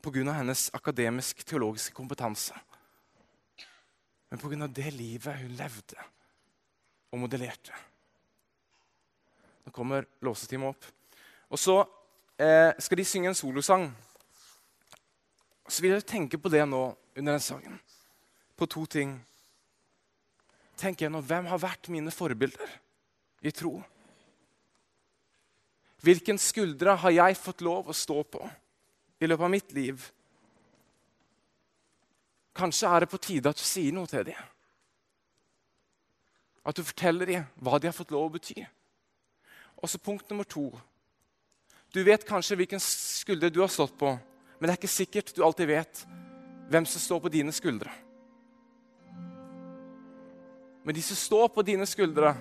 pga. 0.06 0.32
hennes 0.32 0.70
akademisk-teologiske 0.74 1.94
kompetanse, 1.94 2.54
men 4.30 4.40
pga. 4.40 4.68
det 4.68 4.94
livet 4.94 5.40
hun 5.40 5.56
levde 5.58 5.98
og 7.12 7.20
modellerte. 7.20 7.74
Nå 9.66 9.72
kommer 9.72 10.06
låsetimen 10.22 10.70
opp. 10.70 10.86
Og 11.50 11.60
så 11.60 11.80
eh, 12.38 12.74
skal 12.78 12.98
de 12.98 13.06
synge 13.06 13.32
en 13.32 13.38
solosang. 13.38 13.88
Så 15.68 15.82
vil 15.82 15.96
jeg 15.96 16.06
tenke 16.06 16.38
på 16.38 16.50
det 16.50 16.62
nå 16.70 16.84
under 17.16 17.32
den 17.32 17.42
sangen. 17.42 17.80
På 18.56 18.66
to 18.66 18.86
ting. 18.86 19.16
Tenk 20.76 21.02
gjennom 21.02 21.24
hvem 21.24 21.48
har 21.48 21.62
vært 21.62 21.90
mine 21.94 22.12
forbilder 22.12 22.72
i 23.46 23.52
tro. 23.56 23.78
Hvilken 26.06 26.38
skuldre 26.42 26.98
har 27.02 27.14
jeg 27.16 27.40
fått 27.40 27.64
lov 27.66 27.90
å 27.90 27.96
stå 27.96 28.20
på 28.30 28.44
i 29.22 29.30
løpet 29.30 29.48
av 29.48 29.54
mitt 29.54 29.72
liv? 29.74 30.04
Kanskje 32.56 32.92
er 32.92 33.04
det 33.04 33.12
på 33.12 33.22
tide 33.24 33.52
at 33.52 33.60
du 33.60 33.64
sier 33.66 33.96
noe 33.96 34.08
til 34.10 34.28
dem. 34.28 34.52
At 36.66 36.78
du 36.78 36.84
forteller 36.86 37.30
dem 37.30 37.48
hva 37.62 37.80
de 37.80 37.90
har 37.90 37.96
fått 37.96 38.14
lov 38.14 38.30
å 38.30 38.36
bety. 38.36 38.60
Og 39.82 39.90
så 39.92 40.02
punkt 40.02 40.30
nummer 40.30 40.48
to. 40.48 40.70
Du 41.94 42.02
vet 42.04 42.28
kanskje 42.28 42.58
hvilken 42.60 42.82
skulder 42.84 43.52
du 43.54 43.62
har 43.64 43.72
stått 43.72 43.96
på, 44.00 44.14
men 44.60 44.68
det 44.68 44.74
er 44.74 44.80
ikke 44.80 44.92
sikkert 44.92 45.34
du 45.36 45.44
alltid 45.46 45.72
vet 45.72 46.06
hvem 46.72 46.88
som 46.90 47.02
står 47.02 47.22
på 47.24 47.32
dine 47.34 47.54
skuldre. 47.56 47.92
Men 50.86 50.94
de 50.94 51.02
som 51.02 51.18
står 51.18 51.48
på 51.50 51.64
dine 51.66 51.86
skuldre, 51.90 52.36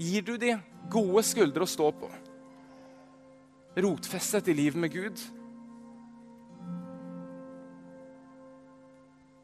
gir 0.00 0.24
du 0.24 0.38
de 0.40 0.54
gode 0.90 1.22
skuldre 1.26 1.66
å 1.66 1.68
stå 1.68 1.90
på. 1.92 2.08
Rotfestet 3.76 4.48
i 4.48 4.56
livet 4.56 4.80
med 4.80 4.92
Gud. 4.92 5.20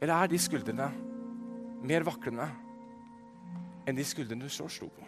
Eller 0.00 0.14
er 0.14 0.32
de 0.32 0.40
skuldrene 0.40 0.88
mer 1.84 2.04
vaklende 2.06 2.48
enn 3.88 3.96
de 3.96 4.04
skuldrene 4.04 4.48
du 4.48 4.52
selv 4.52 4.72
sto 4.72 4.88
på? 4.88 5.04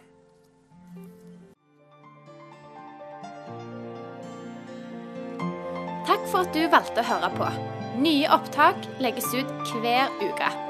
Takk 6.11 6.25
for 6.29 6.43
at 6.43 6.57
du 6.57 6.65
valgte 6.69 7.01
å 7.01 7.11
høre 7.15 7.31
på. 7.37 7.53
Nye 8.01 8.33
opptak 8.35 8.91
legges 9.01 9.31
ut 9.37 9.79
hver 9.81 10.11
uke. 10.21 10.70